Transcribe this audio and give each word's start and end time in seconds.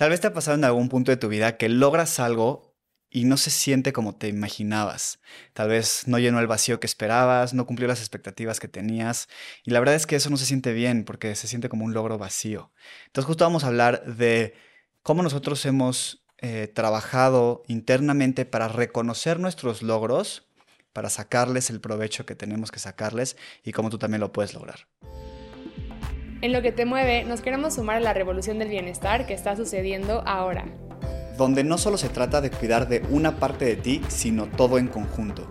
Tal 0.00 0.08
vez 0.08 0.20
te 0.20 0.28
ha 0.28 0.32
pasado 0.32 0.56
en 0.56 0.64
algún 0.64 0.88
punto 0.88 1.10
de 1.10 1.18
tu 1.18 1.28
vida 1.28 1.58
que 1.58 1.68
logras 1.68 2.20
algo 2.20 2.74
y 3.10 3.26
no 3.26 3.36
se 3.36 3.50
siente 3.50 3.92
como 3.92 4.16
te 4.16 4.28
imaginabas. 4.28 5.20
Tal 5.52 5.68
vez 5.68 6.08
no 6.08 6.18
llenó 6.18 6.40
el 6.40 6.46
vacío 6.46 6.80
que 6.80 6.86
esperabas, 6.86 7.52
no 7.52 7.66
cumplió 7.66 7.86
las 7.86 8.00
expectativas 8.00 8.60
que 8.60 8.66
tenías. 8.66 9.28
Y 9.62 9.72
la 9.72 9.78
verdad 9.78 9.96
es 9.96 10.06
que 10.06 10.16
eso 10.16 10.30
no 10.30 10.38
se 10.38 10.46
siente 10.46 10.72
bien 10.72 11.04
porque 11.04 11.34
se 11.34 11.48
siente 11.48 11.68
como 11.68 11.84
un 11.84 11.92
logro 11.92 12.16
vacío. 12.16 12.72
Entonces 13.08 13.26
justo 13.26 13.44
vamos 13.44 13.62
a 13.62 13.66
hablar 13.66 14.02
de 14.06 14.54
cómo 15.02 15.22
nosotros 15.22 15.66
hemos 15.66 16.24
eh, 16.38 16.72
trabajado 16.74 17.62
internamente 17.66 18.46
para 18.46 18.68
reconocer 18.68 19.38
nuestros 19.38 19.82
logros, 19.82 20.48
para 20.94 21.10
sacarles 21.10 21.68
el 21.68 21.82
provecho 21.82 22.24
que 22.24 22.34
tenemos 22.34 22.70
que 22.70 22.78
sacarles 22.78 23.36
y 23.62 23.72
cómo 23.72 23.90
tú 23.90 23.98
también 23.98 24.22
lo 24.22 24.32
puedes 24.32 24.54
lograr. 24.54 24.86
En 26.42 26.54
lo 26.54 26.62
que 26.62 26.72
te 26.72 26.86
mueve, 26.86 27.24
nos 27.24 27.42
queremos 27.42 27.74
sumar 27.74 27.96
a 27.96 28.00
la 28.00 28.14
revolución 28.14 28.58
del 28.58 28.68
bienestar 28.68 29.26
que 29.26 29.34
está 29.34 29.56
sucediendo 29.56 30.22
ahora. 30.26 30.64
Donde 31.36 31.64
no 31.64 31.76
solo 31.76 31.98
se 31.98 32.08
trata 32.08 32.40
de 32.40 32.50
cuidar 32.50 32.88
de 32.88 33.02
una 33.10 33.36
parte 33.36 33.66
de 33.66 33.76
ti, 33.76 34.00
sino 34.08 34.46
todo 34.46 34.78
en 34.78 34.88
conjunto. 34.88 35.46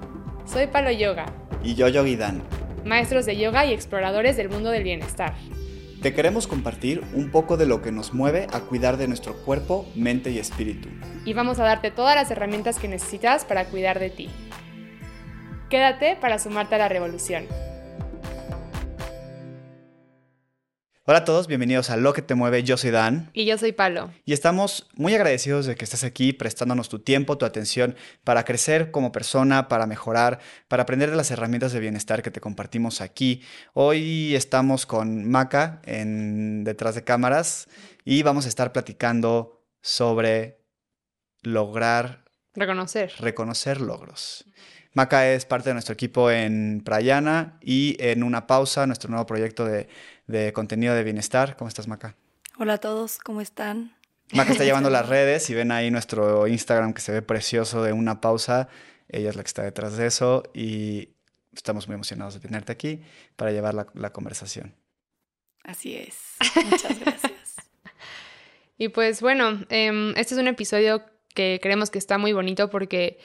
Soy 0.46 0.66
Palo 0.66 0.90
Yoga. 0.90 1.28
Y 1.64 1.76
yo 1.76 1.90
Yogi 1.90 2.16
Dan. 2.16 2.42
Maestros 2.86 3.28
de 3.28 3.38
yoga 3.38 3.68
y 3.68 3.74
exploradores 3.74 4.36
del 4.36 4.50
mundo 4.50 4.72
del 4.72 4.84
bienestar. 4.84 5.36
Te 6.02 6.14
queremos 6.14 6.48
compartir 6.48 7.04
un 7.14 7.30
poco 7.30 7.56
de 7.56 7.68
lo 7.68 7.84
que 7.84 7.92
nos 7.92 8.16
mueve 8.16 8.48
a 8.52 8.62
cuidar 8.62 8.98
de 8.98 9.08
nuestro 9.08 9.36
cuerpo, 9.44 9.86
mente 9.94 10.32
y 10.32 10.40
espíritu. 10.40 10.90
Y 11.24 11.34
vamos 11.34 11.60
a 11.60 11.66
darte 11.66 11.92
todas 11.92 12.16
las 12.16 12.32
herramientas 12.32 12.80
que 12.80 12.88
necesitas 12.88 13.46
para 13.46 13.66
cuidar 13.66 14.00
de 14.00 14.10
ti. 14.10 14.30
Quédate 15.70 16.18
para 16.20 16.40
sumarte 16.40 16.74
a 16.76 16.80
la 16.80 16.90
revolución. 16.90 17.46
Hola 21.10 21.18
a 21.18 21.26
todos, 21.26 21.48
bienvenidos 21.48 21.90
a 21.90 21.98
Lo 21.98 22.14
que 22.14 22.22
te 22.22 22.36
mueve. 22.36 22.62
Yo 22.62 22.78
soy 22.78 22.92
Dan. 22.92 23.32
Y 23.34 23.46
yo 23.46 23.58
soy 23.58 23.72
Palo. 23.72 24.12
Y 24.26 24.34
estamos 24.34 24.88
muy 24.94 25.16
agradecidos 25.16 25.66
de 25.66 25.74
que 25.74 25.84
estés 25.84 26.04
aquí 26.04 26.34
prestándonos 26.34 26.88
tu 26.88 27.00
tiempo, 27.00 27.36
tu 27.36 27.48
atención 27.48 27.96
para 28.24 28.46
crecer 28.46 28.92
como 28.92 29.12
persona, 29.12 29.70
para 29.70 29.88
mejorar, 29.88 30.38
para 30.68 30.84
aprender 30.84 31.10
de 31.10 31.16
las 31.16 31.32
herramientas 31.32 31.74
de 31.74 31.80
bienestar 31.80 32.22
que 32.22 32.30
te 32.30 32.40
compartimos 32.40 33.02
aquí. 33.02 33.42
Hoy 33.74 34.36
estamos 34.36 34.86
con 34.86 35.28
Maca 35.28 35.82
en 35.84 36.64
detrás 36.64 36.94
de 36.94 37.04
cámaras 37.04 37.70
y 38.06 38.22
vamos 38.22 38.46
a 38.46 38.50
estar 38.50 38.72
platicando 38.72 39.66
sobre 39.82 40.60
lograr 41.42 42.24
reconocer 42.54 43.14
reconocer 43.18 43.82
logros. 43.82 44.46
Maca 44.94 45.32
es 45.32 45.46
parte 45.46 45.70
de 45.70 45.74
nuestro 45.74 45.94
equipo 45.94 46.32
en 46.32 46.82
Prayana 46.84 47.58
y 47.62 47.96
en 48.00 48.24
una 48.24 48.48
pausa, 48.48 48.88
nuestro 48.88 49.10
nuevo 49.10 49.26
proyecto 49.26 49.66
de 49.66 49.88
de 50.30 50.54
contenido 50.54 50.94
de 50.94 51.04
bienestar. 51.04 51.58
¿Cómo 51.58 51.68
estás, 51.68 51.88
Maca? 51.88 52.16
Hola 52.60 52.74
a 52.74 52.78
todos, 52.78 53.18
¿cómo 53.18 53.42
están? 53.42 53.96
Maca 54.32 54.52
está 54.52 54.64
llevando 54.66 54.92
las 54.92 55.10
redes 55.10 55.50
y 55.50 55.56
ven 55.56 55.72
ahí 55.72 55.90
nuestro 55.90 56.48
Instagram 56.48 56.94
que 56.94 57.02
se 57.02 57.12
ve 57.12 57.22
precioso 57.24 57.82
de 57.82 57.94
una 57.94 58.22
pausa. 58.22 58.70
Ella 59.08 59.32
es 59.32 59.36
la 59.36 59.42
que 59.42 59.48
está 59.48 59.64
detrás 59.64 59.98
de 59.98 60.06
eso 60.06 60.44
y 60.54 61.10
estamos 61.52 61.88
muy 61.88 61.96
emocionados 61.96 62.36
de 62.36 62.42
tenerte 62.42 62.72
aquí 62.72 63.02
para 63.36 63.52
llevar 63.52 63.74
la, 63.74 64.14
conversación. 64.14 64.76
Así 65.64 65.96
es. 65.96 66.36
Muchas 66.64 67.00
gracias. 67.00 67.56
y 68.78 68.90
pues 68.90 69.22
bueno, 69.22 69.66
em, 69.70 70.12
este 70.16 70.36
es 70.36 70.40
un 70.40 70.48
episodio 70.48 71.04
que 71.34 71.60
creemos 71.60 71.90
que 71.90 71.98
está 71.98 72.20
muy 72.20 72.34
bonito 72.34 72.70
porque 72.70 73.20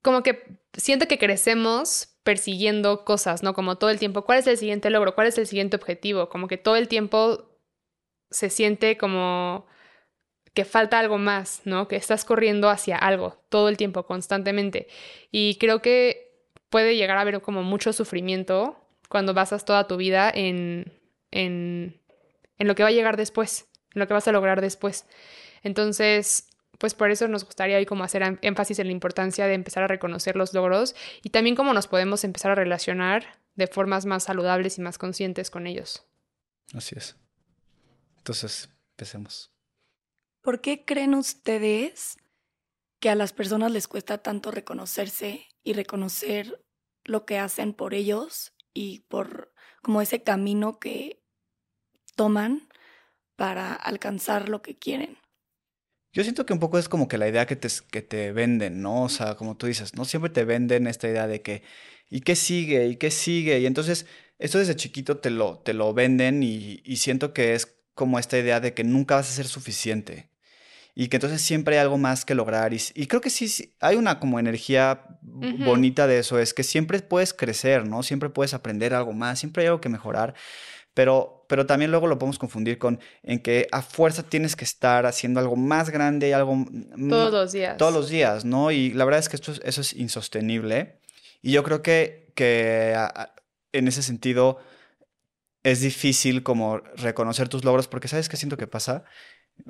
como 0.00 0.22
que 0.22 0.60
siento 0.74 1.08
que 1.08 1.18
crecemos 1.18 2.17
persiguiendo 2.28 3.06
cosas, 3.06 3.42
¿no? 3.42 3.54
Como 3.54 3.78
todo 3.78 3.88
el 3.88 3.98
tiempo, 3.98 4.26
¿cuál 4.26 4.40
es 4.40 4.46
el 4.46 4.58
siguiente 4.58 4.90
logro? 4.90 5.14
¿Cuál 5.14 5.28
es 5.28 5.38
el 5.38 5.46
siguiente 5.46 5.76
objetivo? 5.76 6.28
Como 6.28 6.46
que 6.46 6.58
todo 6.58 6.76
el 6.76 6.86
tiempo 6.86 7.48
se 8.30 8.50
siente 8.50 8.98
como 8.98 9.66
que 10.52 10.66
falta 10.66 10.98
algo 10.98 11.16
más, 11.16 11.62
¿no? 11.64 11.88
Que 11.88 11.96
estás 11.96 12.26
corriendo 12.26 12.68
hacia 12.68 12.98
algo 12.98 13.42
todo 13.48 13.70
el 13.70 13.78
tiempo, 13.78 14.04
constantemente. 14.04 14.88
Y 15.32 15.54
creo 15.54 15.80
que 15.80 16.44
puede 16.68 16.96
llegar 16.96 17.16
a 17.16 17.22
haber 17.22 17.40
como 17.40 17.62
mucho 17.62 17.94
sufrimiento 17.94 18.76
cuando 19.08 19.32
basas 19.32 19.64
toda 19.64 19.86
tu 19.86 19.96
vida 19.96 20.30
en, 20.30 20.92
en, 21.30 21.98
en 22.58 22.68
lo 22.68 22.74
que 22.74 22.82
va 22.82 22.90
a 22.90 22.92
llegar 22.92 23.16
después, 23.16 23.70
en 23.94 24.00
lo 24.00 24.06
que 24.06 24.12
vas 24.12 24.28
a 24.28 24.32
lograr 24.32 24.60
después. 24.60 25.06
Entonces, 25.62 26.47
pues 26.78 26.94
por 26.94 27.10
eso 27.10 27.26
nos 27.28 27.44
gustaría 27.44 27.76
hoy 27.76 27.86
como 27.86 28.04
hacer 28.04 28.38
énfasis 28.42 28.78
en 28.78 28.86
la 28.86 28.92
importancia 28.92 29.46
de 29.46 29.54
empezar 29.54 29.82
a 29.82 29.88
reconocer 29.88 30.36
los 30.36 30.54
logros 30.54 30.94
y 31.22 31.30
también 31.30 31.56
cómo 31.56 31.74
nos 31.74 31.88
podemos 31.88 32.24
empezar 32.24 32.52
a 32.52 32.54
relacionar 32.54 33.40
de 33.56 33.66
formas 33.66 34.06
más 34.06 34.22
saludables 34.24 34.78
y 34.78 34.80
más 34.80 34.98
conscientes 34.98 35.50
con 35.50 35.66
ellos. 35.66 36.06
Así 36.74 36.94
es. 36.96 37.16
Entonces, 38.18 38.70
empecemos. 38.92 39.52
¿Por 40.40 40.60
qué 40.60 40.84
creen 40.84 41.14
ustedes 41.14 42.16
que 43.00 43.10
a 43.10 43.16
las 43.16 43.32
personas 43.32 43.72
les 43.72 43.88
cuesta 43.88 44.18
tanto 44.18 44.50
reconocerse 44.50 45.48
y 45.64 45.72
reconocer 45.72 46.64
lo 47.04 47.26
que 47.26 47.38
hacen 47.38 47.72
por 47.72 47.94
ellos 47.94 48.52
y 48.72 49.00
por 49.08 49.52
como 49.82 50.00
ese 50.00 50.22
camino 50.22 50.78
que 50.78 51.22
toman 52.14 52.68
para 53.36 53.72
alcanzar 53.74 54.48
lo 54.48 54.62
que 54.62 54.78
quieren? 54.78 55.18
Yo 56.12 56.22
siento 56.22 56.46
que 56.46 56.52
un 56.52 56.58
poco 56.58 56.78
es 56.78 56.88
como 56.88 57.06
que 57.06 57.18
la 57.18 57.28
idea 57.28 57.46
que 57.46 57.56
te, 57.56 57.68
que 57.90 58.02
te 58.02 58.32
venden, 58.32 58.80
¿no? 58.82 59.04
O 59.04 59.08
sea, 59.08 59.34
como 59.34 59.56
tú 59.56 59.66
dices, 59.66 59.94
¿no? 59.94 60.04
Siempre 60.04 60.30
te 60.30 60.44
venden 60.44 60.86
esta 60.86 61.08
idea 61.08 61.26
de 61.26 61.42
que, 61.42 61.62
¿y 62.08 62.20
qué 62.20 62.34
sigue? 62.34 62.86
¿Y 62.88 62.96
qué 62.96 63.10
sigue? 63.10 63.60
Y 63.60 63.66
entonces, 63.66 64.06
esto 64.38 64.58
desde 64.58 64.76
chiquito 64.76 65.18
te 65.18 65.30
lo, 65.30 65.58
te 65.58 65.74
lo 65.74 65.92
venden 65.92 66.42
y, 66.42 66.80
siento 66.96 67.32
que 67.34 67.54
es 67.54 67.76
como 67.94 68.18
esta 68.18 68.38
idea 68.38 68.60
de 68.60 68.74
que 68.74 68.84
nunca 68.84 69.16
vas 69.16 69.28
a 69.28 69.34
ser 69.34 69.46
suficiente. 69.46 70.30
Y 70.94 71.08
que 71.08 71.18
entonces 71.18 71.42
siempre 71.42 71.76
hay 71.76 71.82
algo 71.82 71.98
más 71.98 72.24
que 72.24 72.34
lograr. 72.34 72.74
Y, 72.74 72.80
y 72.94 73.06
creo 73.06 73.20
que 73.20 73.30
sí, 73.30 73.48
sí, 73.48 73.76
hay 73.80 73.96
una 73.96 74.18
como 74.18 74.40
energía 74.40 75.04
bonita 75.20 76.06
de 76.06 76.18
eso, 76.18 76.38
es 76.38 76.54
que 76.54 76.64
siempre 76.64 77.00
puedes 77.00 77.32
crecer, 77.34 77.86
¿no? 77.86 78.02
Siempre 78.02 78.30
puedes 78.30 78.54
aprender 78.54 78.94
algo 78.94 79.12
más, 79.12 79.38
siempre 79.38 79.62
hay 79.62 79.68
algo 79.68 79.80
que 79.80 79.88
mejorar 79.88 80.34
pero, 80.98 81.44
pero 81.46 81.64
también 81.64 81.92
luego 81.92 82.08
lo 82.08 82.18
podemos 82.18 82.40
confundir 82.40 82.76
con 82.76 82.98
en 83.22 83.38
que 83.38 83.68
a 83.70 83.82
fuerza 83.82 84.24
tienes 84.24 84.56
que 84.56 84.64
estar 84.64 85.06
haciendo 85.06 85.38
algo 85.38 85.54
más 85.54 85.90
grande, 85.90 86.34
algo... 86.34 86.66
Todos 87.08 87.32
los 87.32 87.52
días. 87.52 87.76
Todos 87.76 87.94
los 87.94 88.08
días, 88.08 88.44
¿no? 88.44 88.72
Y 88.72 88.92
la 88.94 89.04
verdad 89.04 89.20
es 89.20 89.28
que 89.28 89.36
esto, 89.36 89.52
eso 89.62 89.80
es 89.80 89.92
insostenible. 89.92 90.98
Y 91.40 91.52
yo 91.52 91.62
creo 91.62 91.82
que, 91.82 92.32
que 92.34 92.96
en 93.70 93.86
ese 93.86 94.02
sentido 94.02 94.58
es 95.62 95.82
difícil 95.82 96.42
como 96.42 96.78
reconocer 96.96 97.48
tus 97.48 97.64
logros, 97.64 97.86
porque 97.86 98.08
¿sabes 98.08 98.28
qué 98.28 98.36
siento 98.36 98.56
que 98.56 98.66
pasa? 98.66 99.04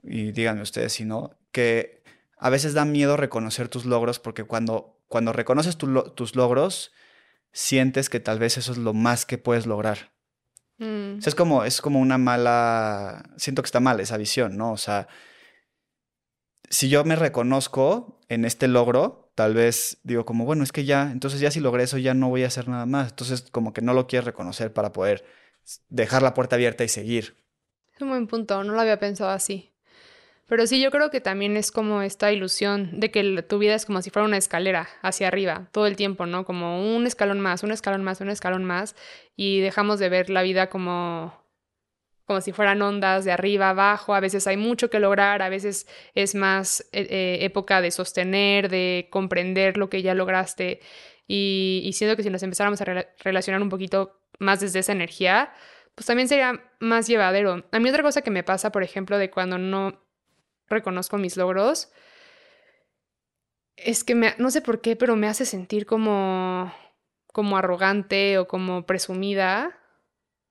Y 0.04 0.32
díganme 0.32 0.62
ustedes 0.62 0.94
si 0.94 1.04
no, 1.04 1.36
que 1.52 2.02
a 2.38 2.48
veces 2.48 2.72
da 2.72 2.86
miedo 2.86 3.18
reconocer 3.18 3.68
tus 3.68 3.84
logros 3.84 4.18
porque 4.18 4.44
cuando, 4.44 4.98
cuando 5.08 5.34
reconoces 5.34 5.76
tus 5.76 6.36
logros, 6.36 6.90
sientes 7.52 8.08
que 8.08 8.18
tal 8.18 8.38
vez 8.38 8.56
eso 8.56 8.72
es 8.72 8.78
lo 8.78 8.94
más 8.94 9.26
que 9.26 9.36
puedes 9.36 9.66
lograr. 9.66 10.16
Mm. 10.78 11.18
es 11.24 11.34
como, 11.34 11.64
es 11.64 11.80
como 11.80 12.00
una 12.00 12.18
mala, 12.18 13.30
siento 13.36 13.62
que 13.62 13.66
está 13.66 13.80
mal 13.80 14.00
esa 14.00 14.16
visión, 14.16 14.56
¿no? 14.56 14.72
O 14.72 14.76
sea, 14.76 15.08
si 16.70 16.88
yo 16.88 17.04
me 17.04 17.16
reconozco 17.16 18.20
en 18.28 18.44
este 18.44 18.68
logro, 18.68 19.30
tal 19.34 19.54
vez 19.54 19.98
digo 20.02 20.24
como, 20.24 20.44
bueno, 20.44 20.62
es 20.62 20.72
que 20.72 20.84
ya, 20.84 21.10
entonces 21.10 21.40
ya 21.40 21.50
si 21.50 21.60
logré 21.60 21.84
eso 21.84 21.98
ya 21.98 22.14
no 22.14 22.28
voy 22.28 22.44
a 22.44 22.48
hacer 22.48 22.68
nada 22.68 22.86
más. 22.86 23.10
Entonces 23.10 23.42
como 23.50 23.72
que 23.72 23.82
no 23.82 23.94
lo 23.94 24.06
quieres 24.06 24.26
reconocer 24.26 24.72
para 24.72 24.92
poder 24.92 25.24
dejar 25.88 26.22
la 26.22 26.34
puerta 26.34 26.56
abierta 26.56 26.84
y 26.84 26.88
seguir. 26.88 27.36
Es 27.94 28.02
un 28.02 28.10
buen 28.10 28.26
punto, 28.26 28.62
no 28.64 28.72
lo 28.72 28.80
había 28.80 28.98
pensado 28.98 29.30
así. 29.30 29.67
Pero 30.48 30.66
sí, 30.66 30.80
yo 30.80 30.90
creo 30.90 31.10
que 31.10 31.20
también 31.20 31.58
es 31.58 31.70
como 31.70 32.00
esta 32.00 32.32
ilusión 32.32 32.98
de 32.98 33.10
que 33.10 33.42
tu 33.42 33.58
vida 33.58 33.74
es 33.74 33.84
como 33.84 34.00
si 34.00 34.08
fuera 34.08 34.26
una 34.26 34.38
escalera 34.38 34.88
hacia 35.02 35.28
arriba, 35.28 35.68
todo 35.72 35.86
el 35.86 35.94
tiempo, 35.94 36.24
¿no? 36.24 36.46
Como 36.46 36.96
un 36.96 37.06
escalón 37.06 37.38
más, 37.40 37.62
un 37.62 37.70
escalón 37.70 38.02
más, 38.02 38.22
un 38.22 38.30
escalón 38.30 38.64
más, 38.64 38.96
y 39.36 39.60
dejamos 39.60 39.98
de 39.98 40.08
ver 40.08 40.30
la 40.30 40.42
vida 40.42 40.68
como 40.68 41.46
como 42.24 42.42
si 42.42 42.52
fueran 42.52 42.82
ondas 42.82 43.24
de 43.24 43.32
arriba 43.32 43.70
abajo, 43.70 44.14
a 44.14 44.20
veces 44.20 44.46
hay 44.46 44.58
mucho 44.58 44.90
que 44.90 45.00
lograr, 45.00 45.40
a 45.40 45.48
veces 45.48 45.86
es 46.14 46.34
más 46.34 46.82
eh, 46.92 47.06
eh, 47.08 47.38
época 47.40 47.80
de 47.80 47.90
sostener, 47.90 48.68
de 48.68 49.08
comprender 49.10 49.78
lo 49.78 49.88
que 49.88 50.02
ya 50.02 50.14
lograste, 50.14 50.80
y, 51.26 51.80
y 51.84 51.92
siento 51.94 52.16
que 52.16 52.22
si 52.22 52.28
nos 52.30 52.42
empezáramos 52.42 52.82
a 52.82 53.06
relacionar 53.24 53.62
un 53.62 53.70
poquito 53.70 54.20
más 54.38 54.60
desde 54.60 54.80
esa 54.80 54.92
energía, 54.92 55.52
pues 55.94 56.06
también 56.06 56.28
sería 56.28 56.62
más 56.80 57.06
llevadero. 57.06 57.64
A 57.72 57.80
mí 57.80 57.88
otra 57.88 58.02
cosa 58.02 58.22
que 58.22 58.30
me 58.30 58.42
pasa, 58.42 58.72
por 58.72 58.82
ejemplo, 58.82 59.16
de 59.18 59.30
cuando 59.30 59.56
no 59.56 60.07
reconozco 60.68 61.18
mis 61.18 61.36
logros, 61.36 61.90
es 63.84 64.04
que 64.04 64.14
me, 64.14 64.34
no 64.38 64.50
sé 64.50 64.60
por 64.60 64.80
qué, 64.80 64.96
pero 64.96 65.16
me 65.16 65.28
hace 65.28 65.46
sentir 65.46 65.86
como, 65.86 66.72
como 67.32 67.56
arrogante 67.56 68.38
o 68.38 68.48
como 68.48 68.86
presumida. 68.86 69.78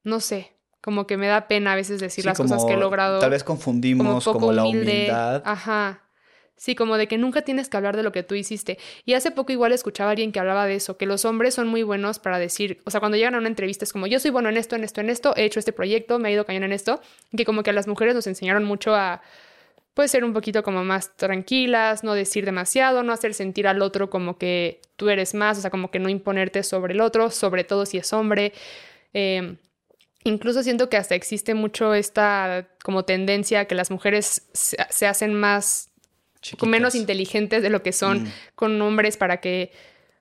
No 0.03 0.19
sé, 0.19 0.53
como 0.81 1.05
que 1.05 1.17
me 1.17 1.27
da 1.27 1.47
pena 1.47 1.73
a 1.73 1.75
veces 1.75 1.99
decir 1.99 2.25
las 2.25 2.37
cosas 2.37 2.63
que 2.65 2.73
he 2.73 2.77
logrado. 2.77 3.19
Tal 3.19 3.31
vez 3.31 3.43
confundimos 3.43 4.23
como, 4.23 4.53
la 4.53 4.63
humildad. 4.63 5.41
Ajá. 5.45 6.03
Sí, 6.55 6.73
como 6.73 6.97
de 6.97 7.07
que 7.07 7.19
nunca 7.19 7.43
tienes 7.43 7.69
que 7.69 7.77
hablar 7.77 7.95
de 7.95 8.01
lo 8.01 8.11
que 8.11 8.23
tú 8.23 8.33
hiciste. 8.33 8.79
Y 9.05 9.13
hace 9.13 9.29
poco 9.29 9.51
igual 9.51 9.73
escuchaba 9.73 10.09
a 10.09 10.11
alguien 10.11 10.31
que 10.31 10.39
hablaba 10.39 10.65
de 10.65 10.73
eso, 10.73 10.97
que 10.97 11.05
los 11.05 11.23
hombres 11.23 11.53
son 11.53 11.67
muy 11.67 11.83
buenos 11.83 12.17
para 12.17 12.39
decir, 12.39 12.81
o 12.83 12.89
sea, 12.89 12.99
cuando 12.99 13.15
llegan 13.15 13.35
a 13.35 13.37
una 13.37 13.47
entrevista 13.47 13.85
es 13.85 13.93
como, 13.93 14.07
yo 14.07 14.19
soy 14.19 14.31
bueno 14.31 14.49
en 14.49 14.57
esto, 14.57 14.75
en 14.75 14.83
esto, 14.83 15.01
en 15.01 15.11
esto, 15.11 15.35
he 15.35 15.45
hecho 15.45 15.59
este 15.59 15.71
proyecto, 15.71 16.17
me 16.17 16.29
ha 16.29 16.31
ido 16.31 16.45
cañón 16.45 16.63
en 16.63 16.71
esto, 16.71 16.99
que 17.35 17.45
como 17.45 17.61
que 17.61 17.69
a 17.69 17.73
las 17.73 17.85
mujeres 17.85 18.15
nos 18.15 18.25
enseñaron 18.25 18.63
mucho 18.63 18.95
a, 18.95 19.21
pues, 19.97 20.11
ser 20.11 20.23
un 20.23 20.31
poquito 20.31 20.61
como 20.61 20.83
más 20.83 21.15
tranquilas, 21.17 22.03
no 22.03 22.13
decir 22.13 22.45
demasiado, 22.45 23.01
no 23.01 23.11
hacer 23.13 23.33
sentir 23.33 23.67
al 23.67 23.81
otro 23.81 24.11
como 24.11 24.37
que 24.37 24.79
tú 24.95 25.09
eres 25.09 25.33
más, 25.33 25.57
o 25.57 25.61
sea, 25.61 25.71
como 25.71 25.89
que 25.89 25.97
no 25.97 26.07
imponerte 26.07 26.61
sobre 26.61 26.93
el 26.93 27.01
otro, 27.01 27.31
sobre 27.31 27.63
todo 27.63 27.85
si 27.87 27.97
es 27.97 28.13
hombre. 28.13 28.53
Eh, 29.13 29.55
incluso 30.23 30.61
siento 30.61 30.87
que 30.87 30.97
hasta 30.97 31.15
existe 31.15 31.55
mucho 31.55 31.95
esta 31.95 32.67
como 32.83 33.05
tendencia 33.05 33.61
a 33.61 33.65
que 33.65 33.73
las 33.73 33.89
mujeres 33.89 34.47
se, 34.53 34.77
se 34.89 35.07
hacen 35.07 35.33
más 35.33 35.89
Chiquitas. 36.41 36.69
menos 36.69 36.93
inteligentes 36.93 37.63
de 37.63 37.71
lo 37.71 37.81
que 37.81 37.91
son 37.91 38.23
Mm. 38.25 38.27
con 38.53 38.79
hombres 38.83 39.17
para 39.17 39.37
que, 39.41 39.71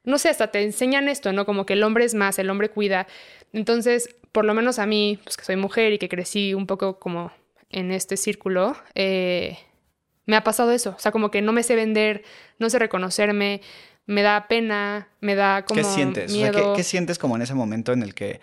no 0.04 0.16
sé, 0.16 0.30
hasta 0.30 0.50
te 0.50 0.62
enseñan 0.62 1.08
esto, 1.10 1.32
¿no? 1.34 1.44
Como 1.44 1.66
que 1.66 1.74
el 1.74 1.82
hombre 1.82 2.06
es 2.06 2.14
más, 2.14 2.38
el 2.38 2.48
hombre 2.48 2.70
cuida. 2.70 3.06
Entonces, 3.52 4.08
por 4.32 4.46
lo 4.46 4.54
menos 4.54 4.78
a 4.78 4.86
mí, 4.86 5.18
pues 5.22 5.36
que 5.36 5.44
soy 5.44 5.56
mujer 5.56 5.92
y 5.92 5.98
que 5.98 6.08
crecí 6.08 6.54
un 6.54 6.66
poco 6.66 6.98
como 6.98 7.30
en 7.70 7.90
este 7.90 8.16
círculo, 8.16 8.76
eh, 8.94 9.58
me 10.26 10.36
ha 10.36 10.44
pasado 10.44 10.72
eso. 10.72 10.94
O 10.96 10.98
sea, 10.98 11.12
como 11.12 11.30
que 11.30 11.42
no 11.42 11.52
me 11.52 11.62
sé 11.62 11.74
vender, 11.74 12.24
no 12.58 12.70
sé 12.70 12.78
reconocerme, 12.78 13.60
me 14.06 14.22
da 14.22 14.48
pena, 14.48 15.08
me 15.20 15.34
da 15.34 15.64
como 15.64 15.80
¿Qué 15.80 15.84
sientes? 15.84 16.32
O 16.32 16.36
sea. 16.36 16.52
¿qué, 16.52 16.72
qué 16.76 16.82
sientes 16.82 17.18
como 17.18 17.36
en 17.36 17.42
ese 17.42 17.54
momento 17.54 17.92
en 17.92 18.02
el 18.02 18.14
que 18.14 18.40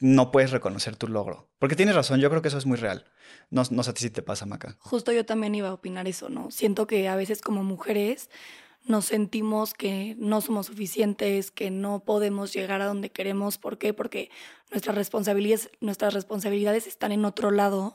no 0.00 0.30
puedes 0.30 0.50
reconocer 0.50 0.96
tu 0.96 1.08
logro? 1.08 1.48
Porque 1.58 1.76
tienes 1.76 1.94
razón, 1.94 2.20
yo 2.20 2.30
creo 2.30 2.42
que 2.42 2.48
eso 2.48 2.58
es 2.58 2.66
muy 2.66 2.76
real. 2.76 3.06
No, 3.50 3.62
no 3.70 3.82
sé 3.82 3.90
a 3.90 3.94
ti 3.94 4.02
si 4.02 4.10
te 4.10 4.22
pasa, 4.22 4.46
Maca. 4.46 4.76
Justo 4.78 5.12
yo 5.12 5.26
también 5.26 5.54
iba 5.54 5.68
a 5.68 5.74
opinar 5.74 6.08
eso, 6.08 6.28
¿no? 6.28 6.50
Siento 6.50 6.86
que 6.86 7.08
a 7.08 7.16
veces 7.16 7.42
como 7.42 7.62
mujeres 7.64 8.30
nos 8.84 9.06
sentimos 9.06 9.74
que 9.74 10.16
no 10.18 10.40
somos 10.40 10.66
suficientes, 10.66 11.50
que 11.50 11.70
no 11.70 12.00
podemos 12.00 12.52
llegar 12.52 12.80
a 12.82 12.86
donde 12.86 13.10
queremos. 13.10 13.58
¿Por 13.58 13.78
qué? 13.78 13.94
Porque 13.94 14.30
nuestras 14.70 14.96
responsabilidades, 14.96 15.70
nuestras 15.80 16.14
responsabilidades 16.14 16.86
están 16.86 17.12
en 17.12 17.24
otro 17.24 17.50
lado. 17.50 17.94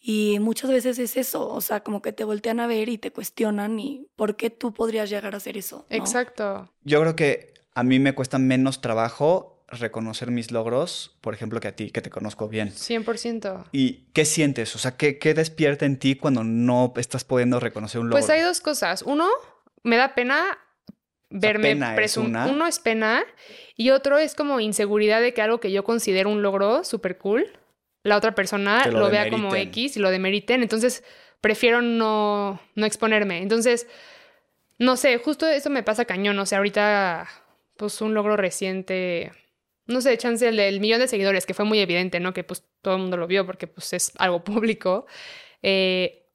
Y 0.00 0.38
muchas 0.38 0.70
veces 0.70 1.00
es 1.00 1.16
eso, 1.16 1.48
o 1.48 1.60
sea, 1.60 1.80
como 1.80 2.00
que 2.00 2.12
te 2.12 2.22
voltean 2.22 2.60
a 2.60 2.68
ver 2.68 2.88
y 2.88 2.96
te 2.96 3.10
cuestionan 3.10 3.80
y 3.80 4.06
¿por 4.14 4.36
qué 4.36 4.50
tú 4.50 4.72
podrías 4.72 5.10
llegar 5.10 5.34
a 5.34 5.38
hacer 5.38 5.56
eso? 5.56 5.84
¿no? 5.90 5.96
Exacto. 5.96 6.70
Yo 6.84 7.00
creo 7.00 7.16
que 7.16 7.54
a 7.74 7.82
mí 7.82 7.98
me 7.98 8.14
cuesta 8.14 8.38
menos 8.38 8.80
trabajo 8.80 9.64
reconocer 9.68 10.30
mis 10.30 10.52
logros, 10.52 11.16
por 11.20 11.34
ejemplo, 11.34 11.58
que 11.58 11.68
a 11.68 11.74
ti, 11.74 11.90
que 11.90 12.00
te 12.00 12.10
conozco 12.10 12.48
bien. 12.48 12.70
100%. 12.70 13.64
¿Y 13.72 14.06
qué 14.12 14.24
sientes? 14.24 14.76
O 14.76 14.78
sea, 14.78 14.96
¿qué, 14.96 15.18
qué 15.18 15.34
despierta 15.34 15.86
en 15.86 15.98
ti 15.98 16.14
cuando 16.14 16.44
no 16.44 16.92
estás 16.96 17.24
pudiendo 17.24 17.58
reconocer 17.58 18.00
un 18.00 18.08
logro? 18.08 18.20
Pues 18.20 18.30
hay 18.30 18.42
dos 18.42 18.60
cosas. 18.60 19.02
Uno, 19.02 19.26
me 19.82 19.96
da 19.96 20.14
pena 20.14 20.58
verme 21.30 21.74
una. 22.16 22.46
Uno 22.46 22.66
es 22.66 22.78
pena 22.78 23.24
y 23.76 23.90
otro 23.90 24.18
es 24.18 24.34
como 24.34 24.60
inseguridad 24.60 25.20
de 25.20 25.34
que 25.34 25.42
algo 25.42 25.60
que 25.60 25.72
yo 25.72 25.84
considero 25.84 26.30
un 26.30 26.42
logro 26.42 26.84
súper 26.84 27.18
cool, 27.18 27.46
la 28.02 28.16
otra 28.16 28.34
persona 28.34 28.86
lo, 28.86 29.00
lo 29.00 29.10
vea 29.10 29.30
como. 29.30 29.54
X 29.54 29.96
y 29.96 30.00
lo 30.00 30.10
demeriten. 30.10 30.62
Entonces, 30.62 31.02
prefiero 31.40 31.82
no, 31.82 32.60
no 32.74 32.86
exponerme. 32.86 33.42
Entonces, 33.42 33.86
no 34.78 34.96
sé, 34.96 35.18
justo 35.18 35.46
eso 35.46 35.70
me 35.70 35.82
pasa 35.82 36.04
cañón. 36.04 36.38
O 36.38 36.46
sea, 36.46 36.58
ahorita, 36.58 37.28
pues 37.76 38.00
un 38.00 38.14
logro 38.14 38.36
reciente, 38.36 39.32
no 39.86 40.00
sé, 40.00 40.16
chance 40.18 40.46
el 40.46 40.56
del 40.56 40.80
millón 40.80 41.00
de 41.00 41.08
seguidores, 41.08 41.46
que 41.46 41.54
fue 41.54 41.64
muy 41.64 41.80
evidente, 41.80 42.20
¿no? 42.20 42.32
Que 42.32 42.44
pues 42.44 42.64
todo 42.82 42.94
el 42.94 43.02
mundo 43.02 43.16
lo 43.16 43.26
vio 43.26 43.44
porque 43.44 43.66
pues 43.66 43.92
es 43.92 44.12
algo 44.18 44.44
público. 44.44 45.06
Eh, 45.62 46.25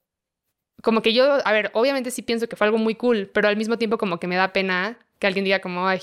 como 0.82 1.00
que 1.00 1.14
yo, 1.14 1.38
a 1.44 1.52
ver, 1.52 1.70
obviamente 1.74 2.10
sí 2.10 2.22
pienso 2.22 2.48
que 2.48 2.56
fue 2.56 2.66
algo 2.66 2.76
muy 2.76 2.96
cool, 2.96 3.30
pero 3.32 3.48
al 3.48 3.56
mismo 3.56 3.78
tiempo 3.78 3.96
como 3.98 4.18
que 4.18 4.26
me 4.26 4.36
da 4.36 4.52
pena 4.52 4.98
que 5.18 5.26
alguien 5.26 5.44
diga 5.44 5.60
como, 5.60 5.86
ay, 5.88 6.00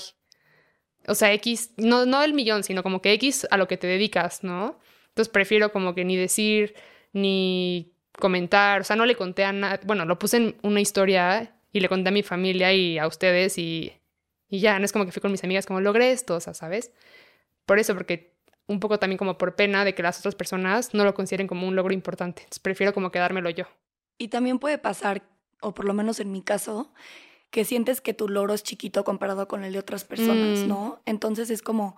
o 1.06 1.14
sea, 1.14 1.32
X, 1.34 1.72
no, 1.76 2.06
no 2.06 2.22
el 2.22 2.32
millón, 2.34 2.64
sino 2.64 2.82
como 2.82 3.02
que 3.02 3.12
X 3.12 3.46
a 3.50 3.56
lo 3.56 3.68
que 3.68 3.76
te 3.76 3.86
dedicas, 3.86 4.42
¿no? 4.42 4.78
Entonces 5.08 5.30
prefiero 5.30 5.70
como 5.70 5.94
que 5.94 6.04
ni 6.04 6.16
decir, 6.16 6.74
ni 7.12 7.92
comentar, 8.18 8.80
o 8.80 8.84
sea, 8.84 8.96
no 8.96 9.06
le 9.06 9.16
conté 9.16 9.44
a 9.44 9.52
nada, 9.52 9.80
bueno, 9.84 10.04
lo 10.06 10.18
puse 10.18 10.38
en 10.38 10.56
una 10.62 10.80
historia 10.80 11.54
y 11.72 11.80
le 11.80 11.88
conté 11.88 12.08
a 12.08 12.12
mi 12.12 12.22
familia 12.22 12.72
y 12.72 12.98
a 12.98 13.06
ustedes 13.06 13.58
y, 13.58 13.92
y 14.48 14.60
ya, 14.60 14.78
no 14.78 14.84
es 14.84 14.92
como 14.92 15.04
que 15.04 15.12
fui 15.12 15.20
con 15.20 15.30
mis 15.30 15.44
amigas 15.44 15.66
como 15.66 15.80
logré 15.80 16.12
esto, 16.12 16.36
o 16.36 16.40
sea, 16.40 16.54
¿sabes? 16.54 16.92
Por 17.66 17.78
eso, 17.78 17.94
porque 17.94 18.32
un 18.66 18.80
poco 18.80 18.98
también 18.98 19.18
como 19.18 19.36
por 19.36 19.56
pena 19.56 19.84
de 19.84 19.94
que 19.94 20.02
las 20.02 20.18
otras 20.20 20.34
personas 20.34 20.94
no 20.94 21.04
lo 21.04 21.14
consideren 21.14 21.46
como 21.48 21.66
un 21.68 21.76
logro 21.76 21.92
importante. 21.92 22.42
Entonces 22.42 22.60
prefiero 22.60 22.94
como 22.94 23.10
quedármelo 23.10 23.50
yo. 23.50 23.66
Y 24.20 24.28
también 24.28 24.58
puede 24.58 24.76
pasar, 24.76 25.22
o 25.62 25.72
por 25.72 25.86
lo 25.86 25.94
menos 25.94 26.20
en 26.20 26.30
mi 26.30 26.42
caso, 26.42 26.92
que 27.50 27.64
sientes 27.64 28.00
que 28.02 28.12
tu 28.14 28.28
logro 28.28 28.52
es 28.54 28.62
chiquito 28.62 29.02
comparado 29.02 29.48
con 29.48 29.64
el 29.64 29.72
de 29.72 29.78
otras 29.78 30.04
personas, 30.04 30.60
Mm. 30.60 30.68
¿no? 30.68 31.00
Entonces 31.06 31.48
es 31.48 31.62
como, 31.62 31.96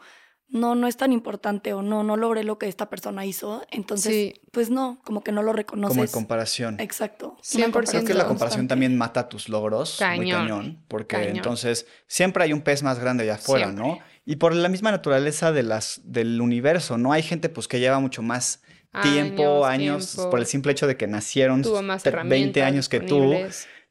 no, 0.48 0.74
no 0.76 0.86
es 0.86 0.96
tan 0.96 1.12
importante 1.12 1.72
o 1.72 1.82
no, 1.82 2.04
no 2.04 2.16
logré 2.16 2.44
lo 2.44 2.58
que 2.58 2.69
esta 2.69 2.88
persona 2.88 3.26
hizo. 3.26 3.66
Entonces, 3.72 4.12
Sí. 4.12 4.34
pues 4.52 4.70
no, 4.70 5.00
como 5.04 5.24
que 5.24 5.32
no 5.32 5.42
lo 5.42 5.52
reconoces. 5.52 5.96
Como 5.96 6.04
en 6.04 6.10
comparación. 6.10 6.78
Exacto. 6.78 7.36
100%. 7.42 7.90
Creo 7.90 8.04
que 8.04 8.14
la 8.14 8.26
comparación 8.28 8.60
constante. 8.60 8.69
también 8.69 8.96
mata 8.96 9.28
tus 9.28 9.48
logros. 9.48 9.98
Muy 10.16 10.30
Cañón. 10.30 10.40
cañón. 10.48 10.84
Porque 10.88 11.16
Cañón. 11.16 11.36
entonces 11.36 11.86
siempre 12.06 12.44
hay 12.44 12.52
un 12.52 12.62
pez 12.62 12.82
más 12.84 12.98
grande 13.00 13.24
allá 13.24 13.34
afuera, 13.34 13.66
Siempre. 13.66 13.84
¿no? 13.88 13.98
Y 14.24 14.36
por 14.36 14.54
la 14.54 14.69
misma 14.69 14.92
naturaleza 14.92 15.50
de 15.50 15.64
las, 15.64 16.00
del 16.04 16.40
universo, 16.40 16.98
¿no? 16.98 17.12
Hay 17.12 17.22
gente 17.24 17.48
pues 17.48 17.66
que 17.66 17.80
lleva 17.80 17.98
mucho 17.98 18.22
más 18.22 18.62
tiempo, 19.00 19.65
años, 19.65 20.12
tiempo. 20.12 20.31
por 20.31 20.41
el 20.41 20.47
simple 20.47 20.73
hecho 20.73 20.87
de 20.87 20.97
que 20.97 21.06
nacieron 21.06 21.62
Tuvo 21.62 21.83
más 21.83 22.05
tre- 22.05 22.09
herramientas 22.09 22.41
20 22.41 22.62
años 22.62 22.89
que 22.89 23.00
tú, 23.00 23.33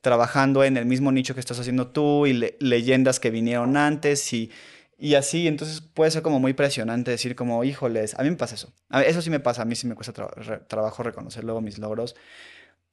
trabajando 0.01 0.63
en 0.63 0.77
el 0.77 0.85
mismo 0.85 1.11
nicho 1.11 1.33
que 1.33 1.39
estás 1.39 1.59
haciendo 1.59 1.87
tú 1.87 2.25
y 2.25 2.33
le- 2.33 2.57
leyendas 2.59 3.19
que 3.19 3.29
vinieron 3.31 3.77
antes 3.77 4.31
y, 4.33 4.51
y 4.97 5.15
así. 5.15 5.47
Entonces 5.47 5.81
puede 5.81 6.11
ser 6.11 6.21
como 6.21 6.39
muy 6.39 6.53
presionante 6.53 7.11
decir 7.11 7.35
como, 7.35 7.63
híjoles, 7.63 8.13
a 8.19 8.23
mí 8.23 8.29
me 8.29 8.35
pasa 8.35 8.55
eso. 8.55 8.73
A- 8.89 9.01
eso 9.03 9.21
sí 9.21 9.29
me 9.29 9.39
pasa, 9.39 9.63
a 9.63 9.65
mí 9.65 9.75
sí 9.75 9.87
me 9.87 9.95
cuesta 9.95 10.13
tra- 10.13 10.33
re- 10.35 10.59
trabajo 10.67 11.03
reconocer 11.03 11.43
luego 11.43 11.61
mis 11.61 11.77
logros 11.79 12.15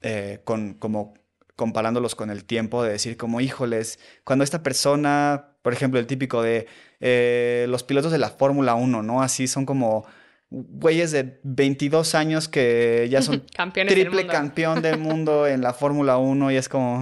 eh, 0.00 0.40
con, 0.44 0.74
como 0.74 1.14
comparándolos 1.56 2.14
con 2.14 2.30
el 2.30 2.44
tiempo 2.44 2.84
de 2.84 2.92
decir 2.92 3.16
como, 3.16 3.40
híjoles, 3.40 3.98
cuando 4.24 4.44
esta 4.44 4.62
persona, 4.62 5.56
por 5.62 5.72
ejemplo, 5.72 5.98
el 5.98 6.06
típico 6.06 6.40
de 6.40 6.66
eh, 7.00 7.66
los 7.68 7.82
pilotos 7.82 8.12
de 8.12 8.18
la 8.18 8.30
Fórmula 8.30 8.76
1, 8.76 9.02
¿no? 9.02 9.22
Así 9.22 9.48
son 9.48 9.66
como 9.66 10.06
güeyes 10.50 11.10
de 11.12 11.40
22 11.42 12.14
años 12.14 12.48
que 12.48 13.06
ya 13.10 13.20
son 13.20 13.44
Campeones 13.54 13.92
triple 13.92 14.26
campeón 14.26 14.80
del 14.80 14.98
mundo 15.08 15.46
en 15.46 15.60
la 15.60 15.74
Fórmula 15.74 16.16
1 16.18 16.50
y 16.52 16.56
es 16.56 16.68
como 16.68 16.98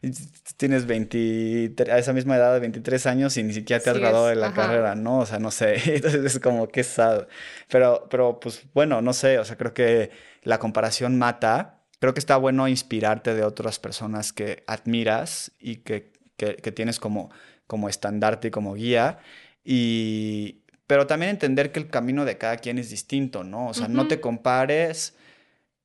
tienes 0.56 0.86
23 0.86 1.88
a 1.88 1.98
esa 1.98 2.12
misma 2.12 2.36
edad 2.36 2.54
de 2.54 2.60
23 2.60 3.06
años 3.06 3.36
y 3.36 3.42
ni 3.42 3.52
siquiera 3.52 3.82
te 3.82 3.90
has 3.90 3.96
Sí, 3.96 4.02
graduado 4.02 4.26
de 4.28 4.36
la 4.36 4.48
ajá. 4.48 4.56
carrera, 4.56 4.94
¿no? 4.94 5.18
O 5.18 5.26
sea, 5.26 5.38
no 5.38 5.50
sé, 5.50 5.74
entonces 5.94 6.24
es 6.24 6.40
como 6.40 6.68
que 6.68 6.84
sad. 6.84 7.26
Pero 7.68 8.06
pero 8.10 8.38
pues 8.40 8.62
bueno, 8.74 9.02
no 9.02 9.12
sé, 9.12 9.38
o 9.38 9.44
sea, 9.44 9.56
creo 9.56 9.74
que 9.74 10.10
la 10.42 10.58
comparación 10.58 11.18
mata. 11.18 11.76
Creo 11.98 12.14
que 12.14 12.20
está 12.20 12.38
bueno 12.38 12.66
inspirarte 12.66 13.34
de 13.34 13.44
otras 13.44 13.78
personas 13.78 14.32
que 14.32 14.64
admiras 14.66 15.52
y 15.58 15.76
que, 15.78 16.12
que, 16.38 16.56
que 16.56 16.72
tienes 16.72 16.98
como, 16.98 17.30
como 17.66 17.90
estandarte 17.90 18.48
y 18.48 18.50
como 18.50 18.72
guía. 18.74 19.18
Y, 19.62 20.59
pero 20.90 21.06
también 21.06 21.30
entender 21.30 21.70
que 21.70 21.78
el 21.78 21.88
camino 21.88 22.24
de 22.24 22.36
cada 22.36 22.56
quien 22.56 22.76
es 22.76 22.90
distinto, 22.90 23.44
¿no? 23.44 23.68
O 23.68 23.74
sea, 23.74 23.86
no 23.86 24.08
te 24.08 24.20
compares, 24.20 25.14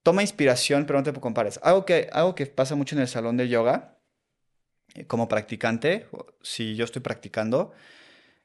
toma 0.02 0.24
inspiración, 0.24 0.88
pero 0.88 0.98
no 0.98 1.04
te 1.04 1.14
compares. 1.14 1.60
Algo 1.62 1.86
que, 1.86 2.10
algo 2.12 2.34
que 2.34 2.48
pasa 2.48 2.74
mucho 2.74 2.96
en 2.96 3.04
el 3.04 3.08
salón 3.08 3.38
de 3.38 3.48
yoga, 3.48 4.00
eh, 4.96 5.06
como 5.06 5.28
practicante, 5.28 6.08
si 6.42 6.76
yo 6.76 6.86
estoy 6.86 7.04
practicando, 7.04 7.72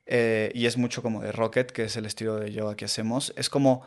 eh, 0.05 0.53
y 0.55 0.67
es 0.67 0.77
mucho 0.77 1.01
como 1.01 1.23
de 1.23 1.33
Rocket, 1.33 1.73
que 1.73 1.85
es 1.85 1.97
el 1.97 2.05
estilo 2.05 2.37
de 2.37 2.53
yoga 2.53 2.77
que 2.77 2.85
hacemos, 2.85 3.33
es 3.39 3.49
como 3.49 3.87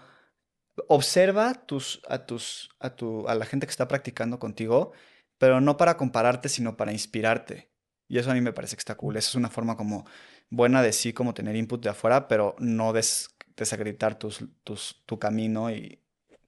observa 0.87 1.53
tus, 1.53 2.01
a, 2.09 2.25
tus, 2.25 2.71
a, 2.79 2.95
tu, 2.95 3.27
a 3.27 3.35
la 3.35 3.45
gente 3.45 3.67
que 3.67 3.71
está 3.71 3.87
practicando 3.87 4.39
contigo, 4.39 4.93
pero 5.37 5.61
no 5.61 5.77
para 5.77 5.95
compararte, 5.95 6.49
sino 6.49 6.75
para 6.75 6.91
inspirarte. 6.91 7.69
Y 8.07 8.17
eso 8.17 8.31
a 8.31 8.33
mí 8.33 8.41
me 8.41 8.51
parece 8.51 8.75
que 8.75 8.81
está 8.81 8.95
cool. 8.95 9.15
Esa 9.15 9.29
es 9.29 9.35
una 9.35 9.51
forma 9.51 9.77
como 9.77 10.07
buena 10.49 10.81
de 10.81 10.93
sí, 10.93 11.13
como 11.13 11.33
tener 11.33 11.55
input 11.55 11.81
de 11.83 11.89
afuera, 11.89 12.27
pero 12.27 12.55
no 12.59 12.93
des- 12.93 13.29
desacreditar 13.57 14.17
tus, 14.19 14.45
tus, 14.63 15.03
tu 15.05 15.19
camino 15.19 15.71
y 15.71 16.01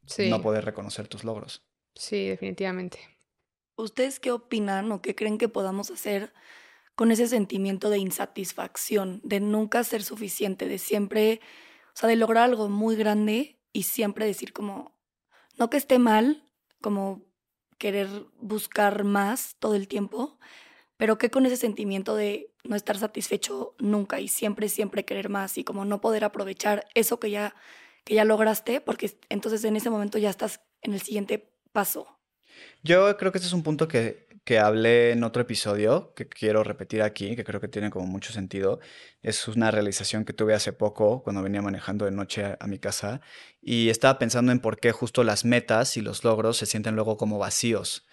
Sí, 0.07 0.29
no 0.29 0.41
poder 0.41 0.65
reconocer 0.65 1.07
tus 1.07 1.23
logros. 1.23 1.65
sí, 1.95 2.27
definitivamente. 2.27 2.99
¿Ustedes 3.75 4.19
qué 4.19 4.31
opinan 4.31 4.91
o 4.91 5.01
qué 5.01 5.15
creen 5.15 5.37
que 5.37 5.49
podamos 5.49 5.91
hacer 5.91 6.33
con 6.95 7.11
ese 7.11 7.27
sentimiento 7.27 7.89
de 7.89 7.99
insatisfacción, 7.99 9.21
de 9.23 9.39
nunca 9.41 9.83
ser 9.83 10.03
suficiente, 10.03 10.67
de 10.67 10.79
siempre, 10.79 11.41
o 11.95 11.97
sea, 11.97 12.09
de 12.09 12.17
lograr 12.17 12.45
algo 12.45 12.69
muy 12.69 12.95
grande 12.95 13.59
y 13.73 13.83
siempre 13.83 14.25
decir 14.25 14.53
como, 14.53 14.97
no 15.57 15.69
que 15.69 15.77
esté 15.77 15.99
mal, 15.99 16.43
como 16.81 17.23
querer 17.77 18.09
buscar 18.41 19.03
más 19.05 19.55
todo 19.59 19.75
el 19.75 19.87
tiempo, 19.87 20.39
pero 20.97 21.17
que 21.17 21.29
con 21.29 21.45
ese 21.45 21.57
sentimiento 21.57 22.15
de 22.15 22.51
no 22.63 22.75
estar 22.75 22.97
satisfecho 22.97 23.75
nunca 23.79 24.19
y 24.19 24.27
siempre, 24.27 24.69
siempre 24.69 25.05
querer 25.05 25.29
más 25.29 25.57
y 25.57 25.63
como 25.63 25.85
no 25.85 26.01
poder 26.01 26.23
aprovechar 26.23 26.85
eso 26.93 27.19
que 27.19 27.31
ya, 27.31 27.55
que 28.03 28.15
ya 28.15 28.25
lograste, 28.25 28.81
porque 28.81 29.17
entonces 29.29 29.63
en 29.63 29.75
ese 29.75 29.89
momento 29.89 30.17
ya 30.17 30.29
estás 30.29 30.61
en 30.81 30.93
el 30.93 31.01
siguiente 31.01 31.51
paso. 31.71 32.07
Yo 32.83 33.17
creo 33.17 33.31
que 33.31 33.39
este 33.39 33.47
es 33.47 33.53
un 33.53 33.63
punto 33.63 33.87
que, 33.87 34.27
que 34.45 34.59
hablé 34.59 35.11
en 35.11 35.25
otro 35.25 35.41
episodio, 35.41 36.13
que 36.15 36.29
quiero 36.29 36.63
repetir 36.63 37.01
aquí, 37.01 37.35
que 37.35 37.43
creo 37.43 37.59
que 37.59 37.67
tiene 37.67 37.89
como 37.89 38.05
mucho 38.05 38.31
sentido. 38.31 38.79
Es 39.21 39.49
una 39.49 39.71
realización 39.71 40.23
que 40.23 40.31
tuve 40.31 40.53
hace 40.53 40.71
poco 40.71 41.21
cuando 41.23 41.41
venía 41.43 41.61
manejando 41.61 42.05
de 42.05 42.11
noche 42.11 42.45
a, 42.45 42.57
a 42.59 42.67
mi 42.67 42.79
casa 42.79 43.19
y 43.61 43.89
estaba 43.89 44.17
pensando 44.19 44.53
en 44.53 44.59
por 44.59 44.79
qué 44.79 44.93
justo 44.93 45.25
las 45.25 45.43
metas 45.43 45.97
y 45.97 46.01
los 46.01 46.23
logros 46.23 46.57
se 46.57 46.65
sienten 46.65 46.95
luego 46.95 47.17
como 47.17 47.37
vacíos 47.37 48.05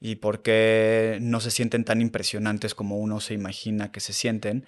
y 0.00 0.16
por 0.16 0.42
qué 0.42 1.18
no 1.20 1.40
se 1.40 1.50
sienten 1.50 1.84
tan 1.84 2.00
impresionantes 2.00 2.74
como 2.74 2.98
uno 2.98 3.20
se 3.20 3.34
imagina 3.34 3.90
que 3.92 4.00
se 4.00 4.12
sienten. 4.12 4.66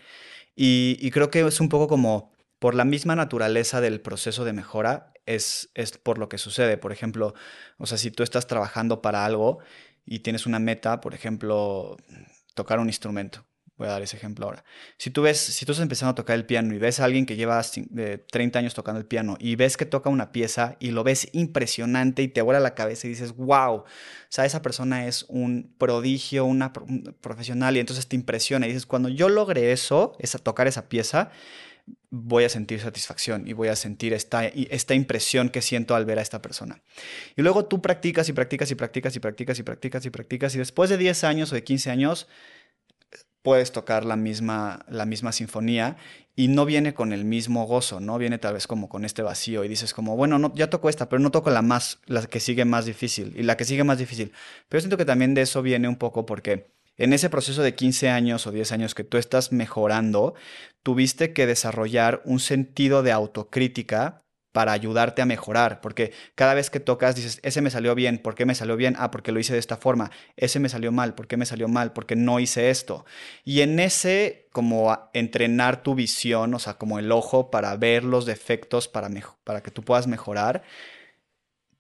Y, 0.57 1.11
creo 1.11 1.31
que 1.31 1.41
es 1.47 1.61
un 1.61 1.69
poco 1.69 1.89
como 1.89 2.33
por 2.59 2.75
la 2.75 2.85
misma 2.85 3.17
naturaleza 3.17 3.81
del 3.81 4.01
proceso 4.01 4.45
de 4.45 4.53
mejora, 4.53 5.13
es, 5.27 5.71
es 5.75 5.97
por 5.99 6.19
lo 6.19 6.29
que 6.29 6.39
sucede. 6.39 6.77
Por 6.77 6.93
ejemplo, 6.93 7.35
o 7.79 7.87
sea, 7.87 7.99
si 7.99 8.11
tú 8.11 8.23
estás 8.23 8.47
trabajando 8.47 9.01
para 9.01 9.25
algo 9.25 9.61
y 10.05 10.21
tienes 10.21 10.47
una 10.47 10.59
meta, 10.59 11.01
por 11.01 11.15
ejemplo, 11.15 11.97
tocar 12.55 12.79
un 12.81 12.89
instrumento. 12.89 13.47
Voy 13.81 13.89
a 13.89 13.93
dar 13.93 14.03
ese 14.03 14.19
ejemplo 14.19 14.45
ahora. 14.45 14.63
Si 14.99 15.09
tú 15.09 15.23
ves, 15.23 15.39
si 15.39 15.65
tú 15.65 15.73
estás 15.73 15.83
empezando 15.83 16.11
a 16.11 16.15
tocar 16.15 16.37
el 16.37 16.45
piano 16.45 16.75
y 16.75 16.79
ves 16.79 17.01
a 17.01 17.07
alguien 17.07 17.25
que 17.25 17.35
lleva 17.37 17.59
cin- 17.63 17.89
de 17.89 18.19
30 18.19 18.59
años 18.59 18.75
tocando 18.75 19.01
el 19.01 19.07
piano 19.07 19.39
y 19.41 19.57
ves 19.57 19.79
que 19.79 19.87
toca 19.87 20.11
una 20.11 20.33
pieza 20.33 20.77
y 20.81 20.91
lo 20.91 21.03
ves 21.03 21.29
impresionante 21.33 22.21
y 22.21 22.29
te 22.29 22.43
vuela 22.43 22.61
la 22.61 22.75
cabeza 22.75 23.07
y 23.07 23.11
dices, 23.11 23.35
wow, 23.35 23.77
o 23.77 23.85
sea, 24.29 24.45
esa 24.45 24.61
persona 24.61 25.07
es 25.07 25.25
un 25.31 25.75
prodigio, 25.79 26.45
una 26.45 26.71
un 26.87 27.17
profesional 27.23 27.75
y 27.75 27.81
entonces 27.81 28.07
te 28.07 28.17
impresiona 28.17 28.67
y 28.67 28.69
dices, 28.69 28.85
cuando 28.85 29.09
yo 29.09 29.31
logre 29.31 29.73
eso, 29.73 30.15
esa, 30.19 30.39
tocar 30.39 30.69
esa 30.69 30.91
pieza, 30.91 31.31
voy 32.11 32.45
a 32.45 32.51
sentir 32.51 32.81
satisfacción 32.81 33.49
y 33.49 33.55
voy 33.55 33.69
a 33.69 33.77
sentir 33.77 34.13
esta, 34.13 34.45
esta 34.45 34.95
impresión 34.95 35.49
que 35.49 35.63
siento 35.63 35.95
al 35.95 36.05
ver 36.05 36.19
a 36.19 36.23
esta 36.23 36.43
persona. 36.43 36.83
Y 37.35 37.41
luego 37.41 37.65
tú 37.65 37.81
practicas 37.81 38.29
y 38.29 38.35
practicas 38.35 38.71
y 38.71 38.75
practicas 38.75 39.17
y 39.17 39.21
practicas 39.21 39.59
y 39.59 39.63
practicas 39.63 40.05
y 40.05 40.11
practicas 40.11 40.55
y 40.55 40.59
después 40.59 40.91
de 40.91 40.99
10 40.99 41.25
años 41.25 41.51
o 41.51 41.55
de 41.55 41.65
15 41.65 41.91
años 41.91 42.29
puedes 43.43 43.73
tocar 43.73 44.05
la 44.05 44.17
misma, 44.17 44.85
la 44.89 45.07
misma 45.07 45.33
sinfonía 45.33 45.97
y 46.37 46.49
no 46.49 46.65
viene 46.65 46.95
con 46.95 47.13
el 47.13 47.25
mismo 47.25 47.67
gozo, 47.67 48.01
¿no? 48.01 48.19
Viene 48.19 48.39
tal 48.39 48.55
vez 48.55 48.67
como 48.67 48.89
con 48.89 49.05
este 49.05 49.23
vacío 49.23 49.65
y 49.65 49.69
dices 49.69 49.95
como, 49.95 50.17
bueno, 50.17 50.39
no, 50.39 50.53
ya 50.55 50.71
toco 50.71 50.89
esta, 50.89 51.09
pero 51.09 51.21
no 51.21 51.31
toco 51.31 51.51
la 51.51 51.63
más, 51.63 52.01
la 52.07 52.23
que 52.27 52.41
sigue 52.41 52.65
más 52.65 52.85
difícil 52.87 53.35
y 53.37 53.43
la 53.43 53.57
que 53.57 53.65
sigue 53.65 53.85
más 53.85 53.99
difícil. 53.99 54.33
Pero 54.69 54.81
siento 54.81 54.97
que 54.97 55.05
también 55.05 55.35
de 55.35 55.43
eso 55.43 55.63
viene 55.63 55.89
un 55.89 55.97
poco 55.97 56.27
porque 56.27 56.71
en 56.97 57.13
ese 57.13 57.31
proceso 57.31 57.63
de 57.63 57.75
15 57.75 58.11
años 58.11 58.47
o 58.47 58.53
10 58.53 58.73
años 58.73 58.95
que 58.95 59.05
tú 59.05 59.17
estás 59.17 59.53
mejorando, 59.53 60.35
tuviste 60.83 61.33
que 61.33 61.47
desarrollar 61.47 62.21
un 62.25 62.41
sentido 62.41 63.03
de 63.03 63.13
autocrítica 63.13 64.23
para 64.53 64.73
ayudarte 64.73 65.23
a 65.23 65.27
mejorar, 65.27 65.81
porque 65.81 66.13
cada 66.35 66.55
vez 66.55 66.71
que 66.71 66.81
tocas 66.81 67.15
dices, 67.15 67.41
ese 67.43 67.63
me 67.63 67.71
salió 67.71 67.95
bien, 67.95 68.19
¿por 68.19 68.35
qué 68.35 68.47
me 68.47 68.55
salió 68.55 68.77
bien? 68.77 68.97
Ah, 68.99 69.11
porque 69.11 69.31
lo 69.33 69.39
hice 69.39 69.53
de 69.53 69.59
esta 69.61 69.77
forma, 69.77 70.11
ese 70.37 70.59
me 70.59 70.69
salió 70.69 70.91
mal, 70.91 71.15
¿por 71.15 71.29
qué 71.29 71.37
me 71.37 71.47
salió 71.47 71.69
mal? 71.69 71.93
Porque 71.93 72.17
no 72.17 72.41
hice 72.41 72.71
esto. 72.71 73.05
Y 73.45 73.61
en 73.61 73.79
ese, 73.79 74.49
como 74.53 75.11
entrenar 75.13 75.83
tu 75.83 75.95
visión, 75.95 76.53
o 76.55 76.59
sea, 76.59 76.75
como 76.75 76.99
el 76.99 77.13
ojo 77.13 77.51
para 77.51 77.77
ver 77.77 78.03
los 78.03 78.27
defectos, 78.27 78.89
para, 78.89 79.09
para 79.45 79.63
que 79.63 79.71
tú 79.71 79.83
puedas 79.83 80.07
mejorar, 80.07 80.63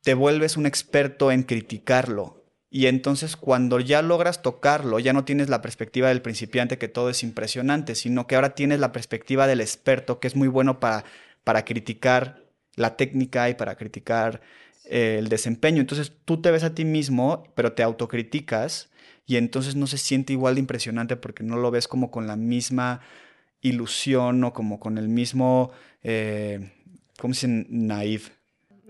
te 0.03 0.15
vuelves 0.15 0.57
un 0.57 0.67
experto 0.67 1.33
en 1.33 1.43
criticarlo. 1.43 2.41
Y 2.73 2.87
entonces 2.87 3.37
cuando 3.37 3.81
ya 3.81 4.01
logras 4.01 4.43
tocarlo, 4.43 5.01
ya 5.01 5.13
no 5.13 5.25
tienes 5.25 5.49
la 5.49 5.61
perspectiva 5.61 6.09
del 6.09 6.23
principiante 6.23 6.79
que 6.79 6.87
todo 6.87 7.11
es 7.11 7.25
impresionante, 7.25 7.97
sino 7.97 8.29
que 8.29 8.37
ahora 8.37 8.55
tienes 8.55 8.79
la 8.79 8.93
perspectiva 8.93 9.49
del 9.49 9.61
experto 9.61 10.21
que 10.21 10.29
es 10.29 10.37
muy 10.37 10.47
bueno 10.47 10.79
para, 10.79 11.05
para 11.43 11.65
criticar 11.65 12.40
la 12.81 12.97
técnica 12.97 13.49
y 13.51 13.55
para 13.55 13.77
criticar 13.77 14.41
eh, 14.87 15.17
el 15.19 15.29
desempeño. 15.29 15.81
Entonces 15.81 16.13
tú 16.25 16.41
te 16.41 16.51
ves 16.51 16.65
a 16.65 16.75
ti 16.75 16.85
mismo, 16.85 17.45
pero 17.55 17.73
te 17.73 17.83
autocriticas 17.83 18.91
y 19.27 19.37
entonces 19.37 19.77
no 19.77 19.87
se 19.87 19.99
siente 19.99 20.33
igual 20.33 20.55
de 20.55 20.61
impresionante 20.61 21.17
porque 21.17 21.45
no 21.45 21.57
lo 21.57 21.71
ves 21.71 21.87
como 21.87 22.11
con 22.11 22.27
la 22.27 22.37
misma 22.37 23.01
ilusión 23.61 24.43
o 24.45 24.53
como 24.53 24.81
con 24.81 24.99
el 24.99 25.09
mismo, 25.09 25.71
eh, 26.03 26.73
¿cómo 27.19 27.35
se 27.35 27.47
dice? 27.47 27.67
Naive 27.69 28.40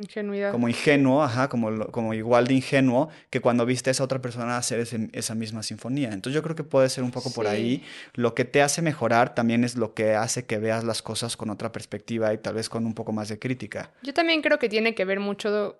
Ingenuidad. 0.00 0.50
como 0.50 0.66
ingenuo, 0.69 1.23
ajá, 1.23 1.49
como, 1.49 1.87
como 1.88 2.14
igual 2.14 2.47
de 2.47 2.54
ingenuo 2.54 3.11
que 3.28 3.40
cuando 3.40 3.66
viste 3.66 3.90
a 3.90 3.92
esa 3.92 4.02
otra 4.02 4.21
persona 4.23 4.57
hacer 4.57 4.80
ese- 4.80 5.11
esa 5.12 5.35
misma 5.35 5.62
sinfonía. 5.62 6.09
Entonces 6.12 6.35
yo 6.35 6.42
creo 6.42 6.57
que 6.57 6.64
puede 6.64 6.88
ser 6.88 7.04
un 7.04 7.11
poco 7.11 7.30
por 7.33 7.47
ahí. 7.47 7.85
Lo 8.14 8.35
que 8.35 8.45
te 8.47 8.62
hace 8.62 8.80
mejorar 8.83 9.35
también 9.35 9.62
es 9.62 9.76
lo 9.76 9.92
que 9.95 10.14
hace 10.14 10.47
que 10.47 10.59
veas 10.59 10.85
las 10.85 11.02
cosas 11.02 11.37
con 11.37 11.50
otra 11.50 11.71
perspectiva 11.71 12.33
y 12.33 12.38
tal 12.38 12.54
vez 12.54 12.69
con 12.71 12.87
un 12.87 12.95
poco 12.95 13.12
más 13.12 13.28
de 13.28 13.38
crítica. 13.38 13.92
Yo 14.02 14.14
también 14.14 14.40
creo 14.42 14.59
que 14.59 14.69
tiene 14.71 14.95
que 14.95 15.04
ver 15.04 15.21
mucho 15.21 15.78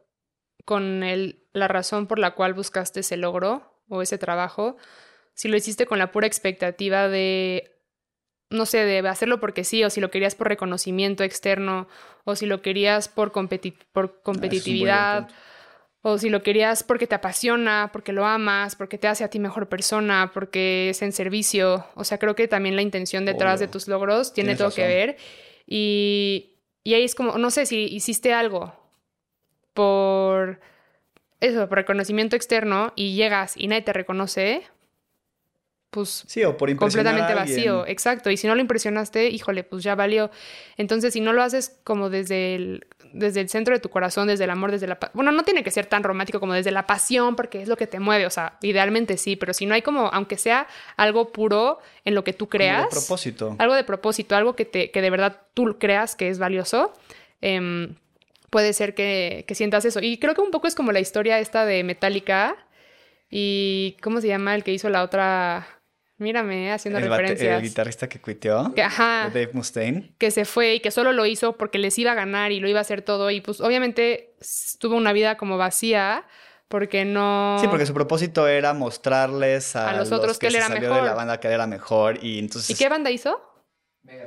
con 0.66 1.02
el, 1.02 1.42
la 1.54 1.68
razón 1.68 2.06
por 2.06 2.18
la 2.18 2.32
cual 2.34 2.52
buscaste 2.54 3.00
ese 3.00 3.16
logro 3.16 3.80
o 3.88 4.02
ese 4.02 4.18
trabajo. 4.18 4.76
Si 5.32 5.48
lo 5.48 5.56
hiciste 5.56 5.86
con 5.86 5.98
la 5.98 6.12
pura 6.12 6.26
expectativa 6.26 7.08
de, 7.08 7.79
no 8.50 8.66
sé, 8.66 8.78
de 8.85 8.99
hacerlo 9.09 9.40
porque 9.40 9.64
sí, 9.64 9.83
o 9.85 9.90
si 9.90 10.00
lo 10.00 10.11
querías 10.11 10.35
por 10.35 10.49
reconocimiento 10.49 11.25
externo, 11.25 11.88
o 12.25 12.37
si 12.37 12.47
lo 12.47 12.62
querías 12.62 13.09
por, 13.09 13.33
competi- 13.33 13.75
por 13.92 14.07
Ah, 14.07 14.21
competitividad, 14.23 15.28
o 16.02 16.19
si 16.19 16.30
lo 16.30 16.42
querías 16.42 16.83
porque 16.83 17.07
te 17.07 17.14
apasiona, 17.14 17.90
porque 17.92 18.12
lo 18.12 18.25
amas, 18.26 18.75
porque 18.75 18.99
te 18.99 19.07
hace 19.07 19.23
a 19.23 19.28
ti 19.28 19.38
mejor 19.38 19.69
persona, 19.69 20.30
porque 20.33 20.90
es 20.90 21.02
en 21.02 21.12
servicio. 21.12 21.85
O 21.95 22.04
sea, 22.04 22.19
creo 22.19 22.35
que 22.35 22.49
también 22.49 22.75
la 22.76 22.83
intención 22.83 23.25
detrás 23.25 23.61
de 23.61 23.69
tus 23.69 23.87
logros 23.87 24.33
tiene 24.33 24.54
Tienes 24.57 24.59
todo 24.59 24.75
que 24.75 24.87
ver. 24.87 25.16
Y, 25.66 26.57
y 26.85 26.95
ahí 26.95 27.04
es 27.04 27.14
como, 27.14 27.37
no 27.38 27.50
sé 27.50 27.66
si 27.66 27.85
hiciste 27.85 28.33
algo 28.33 28.75
por 29.75 30.61
eso, 31.40 31.69
por 31.69 31.78
reconocimiento 31.78 32.37
externo 32.37 32.92
y 32.97 33.14
llegas 33.14 33.57
y 33.57 33.66
nadie 33.69 33.83
te 33.83 33.92
reconoce, 33.92 34.62
pues 35.90 36.25
Sí, 36.26 36.44
o 36.44 36.56
por 36.56 36.75
completamente 36.76 37.35
vacío, 37.35 37.87
exacto. 37.87 38.30
Y 38.30 38.37
si 38.37 38.47
no 38.47 38.54
lo 38.54 38.61
impresionaste, 38.61 39.28
híjole, 39.28 39.64
pues 39.64 39.82
ya 39.82 39.94
valió. 39.94 40.30
Entonces, 40.76 41.12
si 41.12 41.20
no 41.20 41.32
lo 41.32 41.42
haces 41.42 41.76
como 41.82 42.11
desde 42.11 42.54
el, 42.54 42.87
desde 43.12 43.40
el 43.40 43.49
centro 43.49 43.75
de 43.75 43.80
tu 43.80 43.88
corazón, 43.90 44.28
desde 44.28 44.44
el 44.44 44.50
amor, 44.50 44.70
desde 44.70 44.87
la... 44.87 44.99
Bueno, 45.14 45.32
no 45.32 45.42
tiene 45.42 45.64
que 45.64 45.70
ser 45.73 45.87
tan 45.87 46.04
romántico 46.04 46.38
como 46.38 46.52
desde 46.52 46.70
la 46.70 46.87
pasión, 46.87 47.35
porque 47.35 47.61
es 47.61 47.68
lo 47.68 47.76
que 47.76 47.88
te 47.88 47.99
mueve, 47.99 48.25
o 48.26 48.30
sea, 48.30 48.56
idealmente 48.62 49.16
sí, 49.16 49.35
pero 49.35 49.52
si 49.52 49.66
no 49.66 49.75
hay 49.75 49.82
como, 49.82 50.06
aunque 50.12 50.37
sea 50.37 50.68
algo 50.97 51.32
puro 51.32 51.80
en 52.04 52.14
lo 52.14 52.23
que 52.23 52.32
tú 52.32 52.47
Como 52.49 52.52
de 52.52 52.59
creas, 52.68 52.87
propósito. 52.88 53.56
algo 53.59 53.75
de 53.75 53.82
propósito, 53.85 54.37
algo 54.37 54.54
que, 54.54 54.64
te, 54.64 54.92
que 54.92 55.02
de 55.02 55.11
verdad 55.11 55.42
tú 55.54 55.76
creas 55.80 56.14
que 56.14 56.28
es 56.28 56.38
valioso, 56.38 56.92
em, 57.40 57.97
puede 58.49 58.73
ser 58.75 58.94
que, 58.94 59.44
que 59.49 59.56
sientas 59.56 59.85
eso. 59.85 59.99
Y 60.00 60.18
creo 60.18 60.35
que 60.35 60.40
un 60.40 60.52
poco 60.52 60.68
es 60.68 60.76
como 60.76 60.92
la 60.92 61.00
historia 61.00 61.40
esta 61.40 61.64
de 61.66 61.82
Metallica 61.82 62.56
y 63.28 63.97
¿cómo 64.02 64.20
se 64.20 64.28
llama 64.28 64.54
el 64.54 64.64
que 64.64 64.73
hizo 64.73 64.88
la 64.88 65.02
otra? 65.02 65.66
Mírame, 66.20 66.70
haciendo 66.70 66.98
El, 67.00 67.08
referencias. 67.08 67.56
el 67.56 67.62
guitarrista 67.62 68.08
que 68.08 68.20
cuiteó, 68.20 68.72
Que, 68.74 68.82
ajá, 68.82 69.24
Dave 69.34 69.50
Mustaine. 69.54 70.14
que 70.18 70.30
se 70.30 70.44
fue 70.44 70.74
y 70.74 70.80
que 70.80 70.90
solo 70.90 71.12
lo 71.12 71.24
hizo 71.26 71.56
porque 71.56 71.78
les 71.78 71.98
iba 71.98 72.12
a 72.12 72.14
ganar 72.14 72.52
y 72.52 72.60
lo 72.60 72.68
iba 72.68 72.78
a 72.78 72.82
hacer 72.82 73.00
todo. 73.02 73.30
Y 73.30 73.40
pues 73.40 73.60
obviamente 73.60 74.36
tuvo 74.78 74.96
una 74.96 75.12
vida 75.14 75.36
como 75.36 75.56
vacía 75.56 76.24
porque 76.68 77.04
no... 77.04 77.56
Sí, 77.60 77.66
porque 77.68 77.86
su 77.86 77.94
propósito 77.94 78.46
era 78.46 78.74
mostrarles 78.74 79.74
a, 79.76 79.90
A 79.90 79.96
los 79.96 80.12
otros 80.12 80.38
que 80.38 80.46
él 80.46 80.52
se 80.52 80.58
era 80.58 80.68
salió 80.68 80.82
de 80.82 80.88
mejor. 80.90 81.04
la 81.06 81.14
banda 81.14 81.40
que 81.40 81.48
él 81.48 81.54
era 81.54 81.66
mejor 81.66 82.22
y 82.22 82.38
entonces 82.38 82.70
¿Y 82.70 82.74
qué 82.74 82.88
banda 82.88 83.10
hizo? 83.10 83.40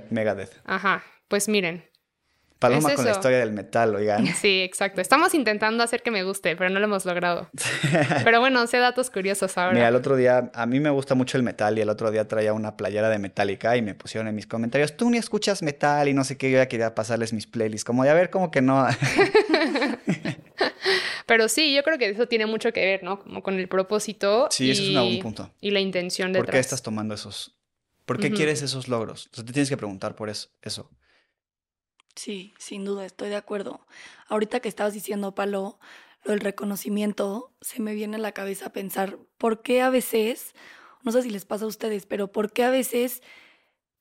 Megadeth. 0.10 0.52
Ajá, 0.66 1.04
pues 1.28 1.48
miren. 1.48 1.88
Paloma 2.64 2.90
Es 2.90 2.96
con 2.96 3.06
la 3.06 3.12
eso. 3.12 3.20
historia 3.20 3.40
del 3.40 3.52
metal, 3.52 3.94
oigan. 3.96 4.26
Sí, 4.36 4.62
exacto. 4.62 5.02
Estamos 5.02 5.34
intentando 5.34 5.84
hacer 5.84 6.02
que 6.02 6.12
me 6.12 6.24
guste, 6.24 6.56
pero 6.56 6.70
no 6.70 6.80
lo 6.80 6.86
hemos 6.86 7.06
logrado. 7.06 7.50
Pero 8.24 8.40
bueno, 8.40 8.66
sé 8.68 8.78
datos 8.78 9.10
curiosos 9.10 9.58
ahora. 9.58 9.74
Mira, 9.74 9.88
el 9.90 9.96
otro 9.96 10.16
día, 10.16 10.50
a 10.54 10.66
mí 10.66 10.80
me 10.80 10.90
gusta 10.90 11.14
mucho 11.14 11.38
el 11.38 11.44
metal 11.44 11.78
y 11.78 11.82
el 11.82 11.90
otro 11.90 12.10
día 12.10 12.28
traía 12.28 12.54
una 12.54 12.78
playera 12.78 13.10
de 13.10 13.20
Metallica 13.20 13.76
y 13.76 13.82
me 13.82 13.96
pusieron 13.96 14.28
en 14.28 14.36
mis 14.36 14.48
comentarios, 14.48 14.96
tú 14.96 15.10
ni 15.10 15.18
escuchas 15.18 15.62
metal 15.62 16.08
y 16.08 16.14
no 16.14 16.24
sé 16.24 16.38
qué, 16.38 16.50
yo 16.50 16.58
ya 16.58 16.68
quería 16.68 16.96
pasarles 16.96 17.34
mis 17.34 17.48
playlists, 17.48 17.84
como 17.84 18.04
de 18.04 18.10
a 18.10 18.14
ver, 18.14 18.30
como 18.30 18.50
que 18.50 18.62
no. 18.62 18.88
Pero 21.26 21.48
sí, 21.48 21.74
yo 21.74 21.84
creo 21.84 21.98
que 21.98 22.10
eso 22.10 22.28
tiene 22.28 22.46
mucho 22.46 22.72
que 22.72 22.86
ver, 22.86 23.04
¿no? 23.04 23.20
Como 23.20 23.42
con 23.44 23.60
el 23.60 23.68
propósito. 23.68 24.48
Sí, 24.52 24.72
ese 24.72 24.84
es 24.84 24.90
un 24.90 24.96
buen 24.96 25.20
punto. 25.20 25.52
Y 25.62 25.72
la 25.72 25.80
intención 25.80 26.32
¿Por 26.32 26.42
detrás. 26.42 26.54
qué 26.54 26.60
estás 26.60 26.82
tomando 26.82 27.14
esos? 27.14 27.56
¿Por 28.06 28.20
qué 28.20 28.32
quieres 28.32 28.62
esos 28.62 28.88
logros? 28.88 29.30
O 29.32 29.36
sea, 29.36 29.46
te 29.46 29.54
tienes 29.54 29.70
que 29.70 29.78
preguntar 29.78 30.16
por 30.16 30.30
eso. 30.30 30.50
eso. 30.62 30.90
Sí, 32.16 32.54
sin 32.58 32.86
duda, 32.86 33.06
estoy 33.06 33.30
de 33.30 33.36
acuerdo. 33.36 33.86
Ahorita 34.28 34.60
que 34.60 34.70
estabas 34.70 34.94
diciendo, 34.94 35.34
Palo, 35.34 35.80
lo 36.24 36.32
del 36.32 36.40
reconocimiento, 36.40 37.52
se 37.62 37.82
me 37.82 37.94
viene 37.94 38.18
a 38.18 38.20
la 38.20 38.32
cabeza 38.32 38.72
pensar 38.72 39.18
por 39.38 39.62
qué 39.62 39.82
a 39.82 39.90
veces, 39.90 40.54
no 41.04 41.12
sé 41.12 41.24
si 41.24 41.30
les 41.30 41.46
pasa 41.46 41.66
a 41.66 41.68
ustedes, 41.68 42.06
pero 42.06 42.32
por 42.32 42.52
qué 42.52 42.64
a 42.64 42.70
veces 42.70 43.22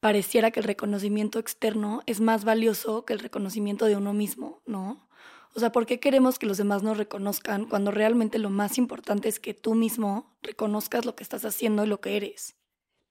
pareciera 0.01 0.51
que 0.51 0.61
el 0.61 0.65
reconocimiento 0.65 1.39
externo 1.39 2.03
es 2.07 2.21
más 2.21 2.45
valioso 2.45 3.05
que 3.05 3.13
el 3.13 3.21
reconocimiento 3.21 3.87
de 3.87 3.97
uno 3.97 4.13
mismo, 4.13 4.61
¿no? 4.67 5.09
O 5.55 5.61
sea, 5.61 5.71
¿por 5.71 5.87
qué 5.87 6.01
queremos 6.01 6.39
que 6.39 6.47
los 6.47 6.57
demás 6.57 6.83
nos 6.83 6.97
reconozcan 6.97 7.67
cuando 7.67 7.91
realmente 7.91 8.39
lo 8.39 8.51
más 8.51 8.79
importante 8.79 9.29
es 9.29 9.39
que 9.39 9.55
tú 9.55 9.75
mismo 9.75 10.35
reconozcas 10.43 11.05
lo 11.05 11.15
que 11.15 11.23
estás 11.23 11.45
haciendo 11.45 11.85
y 11.85 11.89
lo 11.89 12.01
que 12.01 12.17
eres? 12.17 12.57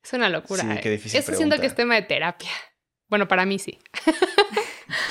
Es 0.04 0.14
una 0.14 0.30
locura. 0.30 0.64
Sí, 0.64 0.70
¿eh? 0.70 0.80
qué 0.82 0.90
difícil 0.90 1.20
Eso 1.20 1.34
siento 1.34 1.60
que 1.60 1.68
es 1.68 1.76
tema 1.76 1.96
de 1.96 2.02
terapia. 2.02 2.50
Bueno, 3.08 3.28
para 3.28 3.46
mí 3.46 3.60
sí. 3.60 3.78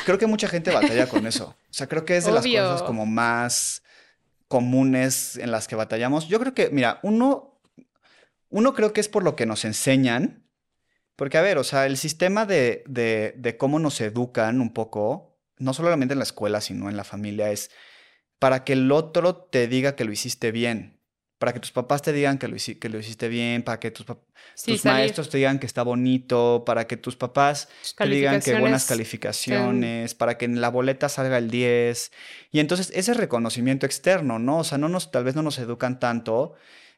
Creo 0.04 0.18
que 0.18 0.26
mucha 0.26 0.48
gente 0.48 0.70
batalla 0.70 1.08
con 1.08 1.26
eso. 1.26 1.56
O 1.58 1.72
sea, 1.72 1.86
creo 1.88 2.04
que 2.04 2.16
es 2.16 2.24
de 2.24 2.32
las 2.32 2.46
cosas 2.46 2.82
como 2.82 3.06
más 3.06 3.82
comunes 4.48 5.36
en 5.36 5.50
las 5.50 5.68
que 5.68 5.76
batallamos. 5.76 6.28
Yo 6.28 6.40
creo 6.40 6.54
que, 6.54 6.70
mira, 6.70 6.98
uno, 7.02 7.60
uno 8.48 8.74
creo 8.74 8.92
que 8.92 9.00
es 9.00 9.08
por 9.08 9.22
lo 9.22 9.36
que 9.36 9.46
nos 9.46 9.64
enseñan, 9.64 10.44
porque 11.16 11.38
a 11.38 11.42
ver, 11.42 11.58
o 11.58 11.64
sea, 11.64 11.86
el 11.86 11.96
sistema 11.96 12.46
de, 12.46 12.82
de, 12.86 13.34
de 13.36 13.56
cómo 13.56 13.78
nos 13.78 14.00
educan 14.00 14.60
un 14.60 14.72
poco, 14.72 15.38
no 15.58 15.74
solamente 15.74 16.12
en 16.12 16.18
la 16.18 16.24
escuela, 16.24 16.60
sino 16.60 16.88
en 16.88 16.96
la 16.96 17.04
familia, 17.04 17.50
es 17.50 17.70
para 18.38 18.64
que 18.64 18.72
el 18.72 18.90
otro 18.90 19.36
te 19.36 19.68
diga 19.68 19.96
que 19.96 20.04
lo 20.04 20.12
hiciste 20.12 20.50
bien 20.50 20.99
para 21.40 21.54
que 21.54 21.60
tus 21.60 21.72
papás 21.72 22.02
te 22.02 22.12
digan 22.12 22.36
que 22.36 22.48
lo, 22.48 22.56
que 22.78 22.88
lo 22.90 22.98
hiciste 22.98 23.28
bien, 23.28 23.62
para 23.62 23.80
que 23.80 23.90
tus, 23.90 24.04
tus 24.04 24.84
maestros 24.84 25.30
te 25.30 25.38
digan 25.38 25.58
que 25.58 25.64
está 25.64 25.82
bonito, 25.82 26.64
para 26.66 26.86
que 26.86 26.98
tus 26.98 27.16
papás 27.16 27.70
te 27.96 28.06
digan 28.06 28.42
que 28.42 28.60
buenas 28.60 28.84
calificaciones, 28.84 30.14
para 30.14 30.36
que 30.36 30.44
en 30.44 30.60
la 30.60 30.68
boleta 30.68 31.08
salga 31.08 31.38
el 31.38 31.50
10. 31.50 32.12
Y 32.52 32.60
entonces 32.60 32.92
ese 32.94 33.14
reconocimiento 33.14 33.86
externo, 33.86 34.38
¿no? 34.38 34.58
O 34.58 34.64
sea, 34.64 34.76
no 34.76 34.90
nos, 34.90 35.10
tal 35.10 35.24
vez 35.24 35.34
no 35.34 35.42
nos 35.42 35.58
educan 35.58 35.98
tanto, 35.98 36.56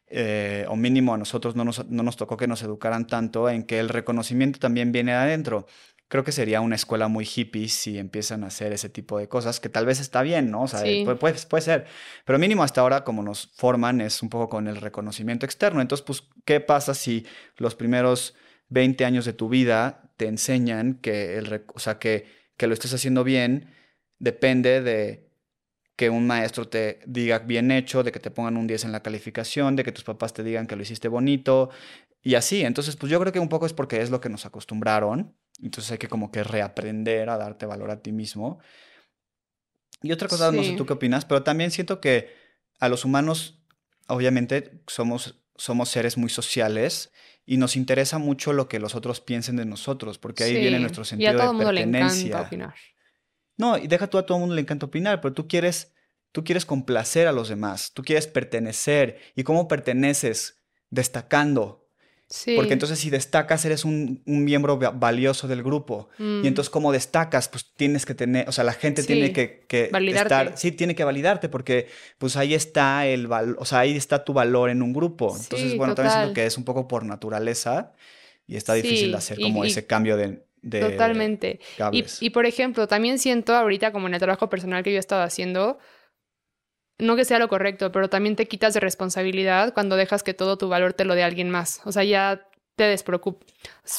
eh, 0.09 0.67
o 0.69 0.75
mínimo 0.75 1.15
a 1.15 1.19
nosotros 1.19 1.55
no 1.55 1.65
nos, 1.65 1.87
no 1.89 2.03
nos 2.03 2.17
tocó 2.17 2.37
que 2.37 2.49
nos 2.49 2.65
educaran 2.65 3.07
tanto 3.07 3.49
en 3.49 3.63
que 3.63 3.79
el 3.79 3.89
reconocimiento 3.89 4.59
también 4.59 4.91
viene 4.91 5.13
de 5.13 5.19
adentro 5.19 5.69
creo 6.13 6.25
que 6.25 6.33
sería 6.33 6.61
una 6.61 6.77
escuela 6.77 7.09
muy 7.09 7.25
hippie 7.25 7.71
si 7.71 7.97
empiezan 7.97 8.45
a 8.45 8.49
hacer 8.49 8.71
ese 8.75 8.91
tipo 8.91 9.19
de 9.19 9.31
cosas, 9.31 9.61
que 9.61 9.71
tal 9.71 9.87
vez 9.87 9.99
está 9.99 10.21
bien, 10.21 10.51
¿no? 10.51 10.65
O 10.65 10.69
sea, 10.69 10.83
puede, 11.17 11.17
puede, 11.49 11.63
ser, 11.63 11.87
pero 12.27 12.39
mínimo 12.39 12.63
hasta 12.63 12.83
ahora 12.83 13.03
como 13.03 13.23
nos 13.23 13.51
forman 13.55 14.03
es 14.03 14.21
un 14.23 14.29
poco 14.29 14.51
con 14.51 14.69
el 14.69 14.77
reconocimiento 14.77 15.47
externo. 15.47 15.81
Entonces, 15.81 16.05
pues, 16.05 16.25
¿qué 16.45 16.61
pasa 16.61 16.93
si 16.93 17.25
los 17.57 17.75
primeros 17.75 18.35
20 18.69 19.07
años 19.07 19.25
de 19.25 19.33
tu 19.33 19.49
vida 19.49 20.13
te 20.19 20.27
enseñan 20.27 20.99
que, 21.01 21.39
el, 21.39 21.65
o 21.67 21.79
sea, 21.79 21.99
que, 21.99 22.27
que 22.59 22.67
lo 22.67 22.75
estés 22.75 22.93
haciendo 22.93 23.25
bien 23.25 23.71
depende 24.19 24.83
de 24.83 25.31
que 25.97 26.11
un 26.11 26.27
maestro 26.27 26.69
te 26.69 27.01
diga 27.07 27.39
bien 27.39 27.71
hecho, 27.71 28.03
de 28.03 28.13
que 28.13 28.21
te 28.21 28.31
pongan 28.31 28.59
un 28.59 28.67
10 28.67 28.85
en 28.85 28.93
la 28.93 29.03
calificación, 29.03 29.77
de 29.77 29.83
que 29.83 29.93
tus 29.93 30.05
papás 30.05 30.35
te 30.35 30.43
digan 30.43 30.67
que 30.67 30.77
lo 30.77 30.83
hiciste 30.83 31.09
bonito 31.09 31.71
y 32.21 32.35
así. 32.35 32.67
Entonces, 32.67 32.97
pues 32.97 33.11
yo 33.11 33.19
creo 33.19 33.33
que 33.33 33.41
un 33.41 33.49
poco 33.49 33.65
es 33.65 33.73
porque 33.73 34.03
es 34.03 34.11
lo 34.11 34.21
que 34.21 34.29
nos 34.29 34.45
acostumbraron 34.45 35.35
entonces 35.67 35.93
hay 35.93 35.99
que 35.99 36.09
como 36.09 36.31
que 36.31 36.45
reaprender 36.45 37.31
a 37.31 37.39
darte 37.39 37.67
valor 37.67 37.91
a 37.91 38.03
ti 38.03 38.13
mismo. 38.13 38.61
Y 40.03 40.13
otra 40.13 40.29
cosa, 40.29 40.51
no 40.51 40.63
sé 40.63 40.73
tú 40.73 40.85
qué 40.85 40.95
opinas, 40.95 41.25
pero 41.25 41.43
también 41.43 41.71
siento 41.71 42.01
que 42.01 42.35
a 42.81 42.89
los 42.89 43.05
humanos, 43.05 43.63
obviamente, 44.09 44.83
somos, 44.89 45.41
somos 45.57 45.89
seres 45.89 46.17
muy 46.17 46.29
sociales 46.29 47.13
y 47.47 47.57
nos 47.57 47.77
interesa 47.77 48.19
mucho 48.19 48.53
lo 48.53 48.69
que 48.69 48.81
los 48.81 48.95
otros 48.95 49.21
piensen 49.21 49.57
de 49.57 49.65
nosotros, 49.65 50.19
porque 50.19 50.45
ahí 50.45 50.57
viene 50.57 50.81
nuestro 50.81 51.05
sentido 51.05 51.31
y 51.31 51.35
a 51.35 51.37
todo 51.37 51.49
de 51.49 51.55
mundo 51.55 51.73
Le 51.73 51.83
encanta 51.83 52.43
opinar. 52.43 52.75
No, 53.57 53.79
y 53.79 53.87
deja 53.87 54.09
tú 54.09 54.19
a 54.19 54.27
todo 54.27 54.39
el 54.39 54.41
mundo 54.41 54.55
le 54.57 54.63
encanta 54.63 54.87
opinar, 54.87 55.21
pero 55.21 55.35
tú 55.35 55.47
quieres, 55.47 55.95
tú 56.33 56.43
quieres 56.43 56.67
complacer 56.67 57.29
a 57.29 57.33
los 57.33 57.49
demás, 57.49 57.93
tú 57.93 58.03
quieres 58.03 58.27
pertenecer. 58.27 59.21
¿Y 59.37 59.45
cómo 59.45 59.69
perteneces? 59.69 60.63
Destacando, 60.91 61.82
porque 62.57 62.73
entonces 62.73 62.99
si 62.99 63.11
destacas 63.11 63.65
eres 63.65 63.85
un, 63.85 64.23
miembro 64.25 64.79
valioso 64.79 65.49
del 65.49 65.63
grupo. 65.63 66.09
Y 66.19 66.23
mm. 66.23 66.47
entonces 66.47 66.71
como 66.71 66.93
destacas, 66.93 67.49
pues 67.49 67.73
tienes 67.77 68.07
que 68.07 68.15
tener, 68.15 68.49
o 68.49 68.53
sea, 68.53 68.65
la 68.65 68.73
gente 68.73 69.03
tiene 69.03 69.33
que, 69.33 69.65
que 69.69 69.91
estar, 70.09 70.57
sí, 70.57 70.73
tiene 70.73 70.95
que 70.95 71.05
validarte 71.05 71.49
porque 71.49 71.89
pues 72.19 72.37
ahí 72.37 72.55
está 72.55 73.07
el 73.07 73.27
valor, 73.27 73.57
o 73.59 73.65
sea, 73.65 73.81
ahí 73.81 73.97
está 73.97 74.25
tu 74.25 74.33
valor 74.33 74.71
en 74.71 74.83
un 74.83 74.93
grupo. 74.93 75.37
Entonces, 75.39 75.77
bueno, 75.77 75.95
también 75.95 76.17
siento 76.17 76.35
que 76.35 76.47
es 76.47 76.57
un 76.57 76.65
poco 76.65 76.89
por 76.89 77.05
naturaleza 77.05 77.93
y 78.47 78.57
está 78.57 78.75
difícil 78.75 79.15
hacer 79.15 79.39
como 79.39 79.65
ese 79.65 79.87
cambio 79.87 80.17
de, 80.17 80.43
Totalmente. 80.63 81.59
Y, 81.91 82.05
y 82.21 82.31
por 82.31 82.47
ejemplo, 82.47 82.87
también 82.87 83.19
siento 83.19 83.55
ahorita 83.55 83.91
como 83.91 84.07
en 84.07 84.15
el 84.15 84.21
trabajo 84.21 84.49
personal 84.49 84.85
que 84.85 84.93
yo 84.93 84.97
he 84.97 85.01
estado 85.01 85.23
haciendo, 85.23 85.79
no 87.03 87.17
que 87.17 87.25
sea 87.25 87.39
lo 87.39 87.49
correcto, 87.49 87.93
pero 87.93 88.09
también 88.09 88.37
te 88.37 88.47
quitas 88.47 88.75
de 88.75 88.81
responsabilidad 88.81 89.75
cuando 89.75 89.97
dejas 89.97 90.23
que 90.23 90.35
todo 90.35 90.57
tu 90.57 90.69
valor 90.69 90.93
te 90.93 91.05
lo 91.05 91.15
dé 91.15 91.23
alguien 91.23 91.51
más. 91.51 91.81
O 91.85 91.93
sea, 91.93 92.05
ya 92.05 92.47
te 92.77 92.85
despreocupas. 92.85 93.49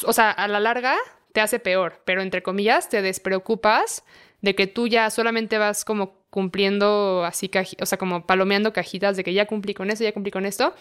O 0.06 0.14
sea, 0.14 0.32
a 0.32 0.48
la 0.48 0.60
larga 0.60 0.96
te 1.32 1.42
hace 1.42 1.60
peor, 1.60 2.02
pero 2.06 2.22
entre 2.22 2.44
comillas 2.44 2.90
te 2.90 3.02
despreocupas 3.02 4.04
de 4.42 4.56
que 4.56 4.68
tú 4.68 4.88
ya 4.88 5.10
solamente 5.10 5.58
vas 5.58 5.86
como 5.86 6.24
cumpliendo 6.30 7.24
así, 7.26 7.50
o 7.80 7.86
sea, 7.86 7.98
como 7.98 8.26
palomeando 8.26 8.74
cajitas 8.74 9.16
de 9.16 9.24
que 9.24 9.34
ya 9.34 9.46
cumplí 9.46 9.74
con 9.74 9.92
esto, 9.92 10.04
ya 10.04 10.14
cumplí 10.14 10.32
con 10.32 10.46
esto, 10.46 10.74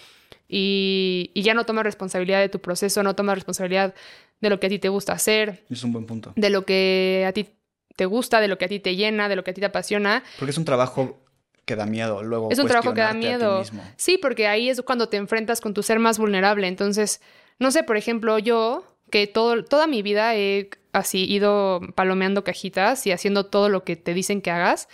y, 0.48 1.30
y, 1.34 1.42
ya 1.42 1.54
no 1.54 1.66
tomas 1.66 1.84
responsabilidad 1.84 2.40
de 2.40 2.48
tu 2.48 2.60
proceso, 2.60 3.02
no 3.02 3.14
tomas 3.14 3.36
responsabilidad 3.36 3.94
de 4.40 4.50
lo 4.50 4.58
que 4.58 4.66
a 4.66 4.70
ti 4.70 4.78
te 4.78 4.88
gusta 4.88 5.12
hacer. 5.12 5.64
Es 5.70 5.84
un 5.84 5.92
buen 5.92 6.06
punto. 6.06 6.32
De 6.36 6.50
lo 6.50 6.64
que 6.64 7.24
a 7.26 7.32
ti 7.32 7.48
te 7.96 8.06
gusta, 8.06 8.40
de 8.40 8.48
lo 8.48 8.58
que 8.58 8.64
a 8.64 8.68
ti 8.68 8.80
te 8.80 8.96
llena, 8.96 9.28
de 9.28 9.36
lo 9.36 9.44
que 9.44 9.52
a 9.52 9.54
ti 9.54 9.60
te 9.60 9.66
apasiona. 9.66 10.24
Porque 10.38 10.50
es 10.50 10.58
un 10.58 10.64
trabajo 10.64 11.22
que 11.64 11.76
da 11.76 11.86
miedo 11.86 12.22
luego. 12.22 12.50
Es 12.50 12.58
un 12.58 12.66
trabajo 12.66 12.94
que 12.94 13.00
da 13.00 13.14
miedo. 13.14 13.62
Sí, 13.96 14.18
porque 14.18 14.46
ahí 14.46 14.68
es 14.68 14.82
cuando 14.82 15.08
te 15.08 15.16
enfrentas 15.16 15.60
con 15.60 15.74
tu 15.74 15.82
ser 15.82 15.98
más 15.98 16.18
vulnerable. 16.18 16.66
Entonces, 16.66 17.20
no 17.58 17.70
sé, 17.70 17.82
por 17.82 17.96
ejemplo, 17.96 18.38
yo, 18.38 18.84
que 19.10 19.26
todo, 19.26 19.64
toda 19.64 19.86
mi 19.86 20.02
vida 20.02 20.34
he 20.36 20.70
así 20.92 21.24
ido 21.24 21.80
palomeando 21.94 22.44
cajitas 22.44 23.06
y 23.06 23.12
haciendo 23.12 23.46
todo 23.46 23.68
lo 23.68 23.84
que 23.84 23.96
te 23.96 24.14
dicen 24.14 24.42
que 24.42 24.50
hagas. 24.50 24.88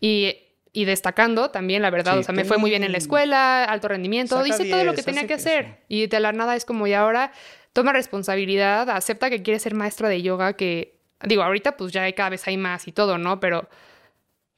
Y, 0.00 0.36
y 0.72 0.84
destacando 0.86 1.50
también, 1.50 1.82
la 1.82 1.90
verdad. 1.90 2.18
o 2.18 2.22
sea, 2.22 2.34
me 2.34 2.44
fue 2.44 2.58
muy 2.58 2.68
bien 2.68 2.82
en 2.82 2.92
la 2.92 2.98
escuela, 2.98 3.64
alto 3.64 3.88
rendimiento, 3.88 4.44
hice 4.44 4.68
todo 4.68 4.82
lo 4.84 4.94
que 4.94 5.02
tenía 5.02 5.26
que 5.26 5.34
hacer. 5.34 5.78
Y 5.88 6.08
de 6.08 6.20
la 6.20 6.32
nada 6.32 6.56
es 6.56 6.64
como, 6.64 6.86
y 6.88 6.92
ahora 6.92 7.32
toma 7.72 7.92
responsabilidad, 7.92 8.90
acepta 8.90 9.30
que 9.30 9.42
quieres 9.42 9.62
ser 9.62 9.74
maestra 9.74 10.08
de 10.08 10.20
yoga, 10.20 10.54
que 10.54 10.98
digo, 11.22 11.42
ahorita 11.42 11.76
pues 11.76 11.92
ya 11.92 12.10
cada 12.12 12.30
vez 12.30 12.46
hay 12.48 12.56
más 12.56 12.88
y 12.88 12.92
todo, 12.92 13.18
¿no? 13.18 13.38
Pero 13.38 13.68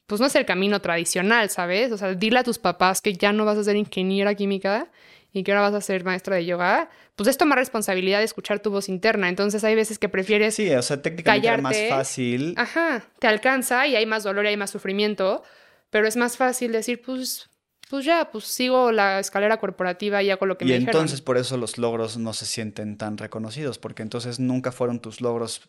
pues 0.07 0.21
no 0.21 0.27
es 0.27 0.35
el 0.37 0.47
camino 0.47 0.81
tradicional, 0.81 1.51
¿sabes? 1.51 1.93
O 1.93 1.99
sea, 1.99 2.15
dile 2.15 2.39
a 2.39 2.45
tus 2.45 2.59
papás 2.59 3.01
que 3.01 3.13
ya 3.13 3.33
no 3.33 3.45
vas 3.45 3.59
a 3.59 3.65
ser 3.65 3.77
ingeniera 3.77 4.35
química 4.35 4.89
y 5.33 5.43
que 5.43 5.53
ahora 5.53 5.63
vas 5.63 5.75
a 5.75 5.81
ser 5.81 6.05
maestra 6.05 6.37
de 6.37 6.47
yoga, 6.47 6.89
pues 7.15 7.29
es 7.29 7.37
tomar 7.37 7.59
responsabilidad 7.59 8.19
de 8.19 8.25
escuchar 8.25 8.61
tu 8.61 8.71
voz 8.71 8.89
interna. 8.89 9.29
Entonces 9.29 9.65
hay 9.65 9.75
veces 9.75 9.99
que 9.99 10.09
prefieres 10.09 10.55
Sí, 10.55 10.73
o 10.73 10.83
sea, 10.83 11.03
técnicamente 11.03 11.55
es 11.55 11.63
más 11.63 11.77
fácil. 11.89 12.55
Ajá, 12.57 13.05
te 13.19 13.27
alcanza 13.27 13.87
y 13.87 13.97
hay 13.97 14.07
más 14.07 14.23
dolor 14.23 14.45
y 14.45 14.49
hay 14.49 14.57
más 14.57 14.71
sufrimiento, 14.71 15.43
pero 15.91 16.07
es 16.07 16.17
más 16.17 16.37
fácil 16.37 16.73
decir, 16.73 17.03
pues 17.03 17.51
pues 17.89 18.05
ya, 18.05 18.31
pues 18.33 18.47
sigo 18.47 18.91
la 18.91 19.21
escalera 19.21 19.59
corporativa 19.59 20.23
y 20.23 20.31
hago 20.31 20.47
lo 20.47 20.59
que 20.59 20.65
me 20.65 20.73
dijeron. 20.73 20.87
Y 20.87 20.91
entonces 20.91 21.21
por 21.21 21.37
eso 21.37 21.57
los 21.57 21.79
logros 21.79 22.17
no 22.17 22.33
se 22.33 22.45
sienten 22.45 22.97
tan 22.97 23.17
reconocidos, 23.17 23.79
porque 23.79 24.03
entonces 24.03 24.41
nunca 24.41 24.73
fueron 24.73 25.01
tus 25.01 25.21
logros 25.21 25.69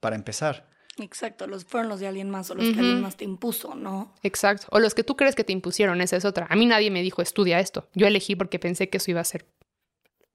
para 0.00 0.16
empezar. 0.16 0.68
Exacto, 0.98 1.46
los 1.46 1.64
fueron 1.64 1.88
los 1.88 2.00
de 2.00 2.06
alguien 2.06 2.28
más 2.28 2.50
o 2.50 2.54
los 2.54 2.66
que 2.66 2.78
alguien 2.78 3.00
más 3.00 3.16
te 3.16 3.24
impuso, 3.24 3.74
¿no? 3.74 4.14
Exacto, 4.22 4.66
o 4.70 4.78
los 4.78 4.94
que 4.94 5.04
tú 5.04 5.16
crees 5.16 5.34
que 5.34 5.44
te 5.44 5.52
impusieron, 5.52 6.00
esa 6.00 6.16
es 6.16 6.24
otra. 6.24 6.46
A 6.50 6.56
mí 6.56 6.66
nadie 6.66 6.90
me 6.90 7.02
dijo 7.02 7.22
estudia 7.22 7.60
esto. 7.60 7.88
Yo 7.94 8.06
elegí 8.06 8.36
porque 8.36 8.58
pensé 8.58 8.90
que 8.90 8.98
eso 8.98 9.10
iba 9.10 9.20
a 9.20 9.24
ser 9.24 9.46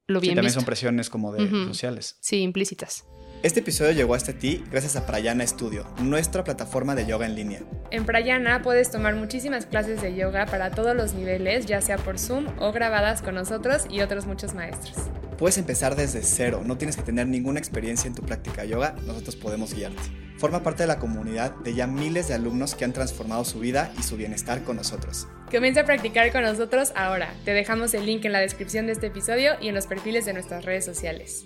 lo 0.08 0.20
bien. 0.20 0.32
Sí, 0.32 0.36
también 0.36 0.54
son 0.54 0.66
presiones 0.66 1.10
como 1.10 1.32
de 1.32 1.48
sociales. 1.68 2.18
Sí, 2.22 2.42
implícitas. 2.42 3.06
Este 3.44 3.60
episodio 3.60 3.92
llegó 3.92 4.16
hasta 4.16 4.34
ti 4.34 4.64
gracias 4.72 4.96
a 4.96 5.06
Prayana 5.06 5.46
Studio, 5.46 5.86
nuestra 6.02 6.44
plataforma 6.44 6.96
de 6.96 7.06
yoga 7.06 7.28
en 7.28 7.36
línea. 7.36 7.62
En 7.92 8.04
Prayana 8.06 8.64
puedes 8.64 8.90
tomar 8.90 9.16
muchísimas 9.16 9.68
clases 9.68 10.02
de 10.02 10.16
yoga 10.16 10.48
para 10.48 10.72
todos 10.72 10.96
los 10.96 11.14
niveles, 11.14 11.68
ya 11.68 11.80
sea 11.82 11.98
por 11.98 12.18
Zoom 12.18 12.48
o 12.60 12.72
grabadas 12.72 13.22
con 13.22 13.36
nosotros 13.36 13.84
y 13.92 14.02
otros 14.02 14.26
muchos 14.26 14.56
maestros. 14.56 14.96
Puedes 15.38 15.60
empezar 15.60 15.96
desde 15.96 16.24
cero, 16.24 16.64
no 16.66 16.80
tienes 16.80 16.98
que 16.98 17.04
tener 17.04 17.28
ninguna 17.28 17.60
experiencia 17.60 18.08
en 18.08 18.16
tu 18.16 18.24
práctica 18.24 18.64
de 18.64 18.70
yoga, 18.70 18.96
nosotros 19.06 19.36
podemos 19.36 19.72
guiarte. 19.72 20.02
Forma 20.40 20.64
parte 20.64 20.82
de 20.82 20.88
la 20.88 20.98
comunidad 20.98 21.54
de 21.58 21.76
ya 21.76 21.86
miles 21.86 22.28
de 22.28 22.34
alumnos 22.34 22.74
que 22.74 22.86
han 22.86 22.94
transformado 22.94 23.46
su 23.46 23.60
vida 23.60 23.94
y 24.00 24.04
su 24.04 24.18
bienestar 24.18 24.64
con 24.64 24.78
nosotros. 24.78 25.28
Comienza 25.52 25.82
a 25.82 25.86
practicar 25.86 26.32
con 26.32 26.42
nosotros 26.42 26.92
ahora. 26.96 27.36
Te 27.46 27.54
dejamos 27.54 27.94
el 27.94 28.08
link 28.08 28.26
en 28.26 28.32
la 28.32 28.40
descripción 28.40 28.88
de 28.88 28.94
este 28.94 29.08
episodio 29.08 29.54
y 29.62 29.68
en 29.68 29.76
los 29.76 29.86
perfiles 29.86 30.26
de 30.26 30.34
nuestras 30.34 30.66
redes 30.66 30.86
sociales. 30.86 31.46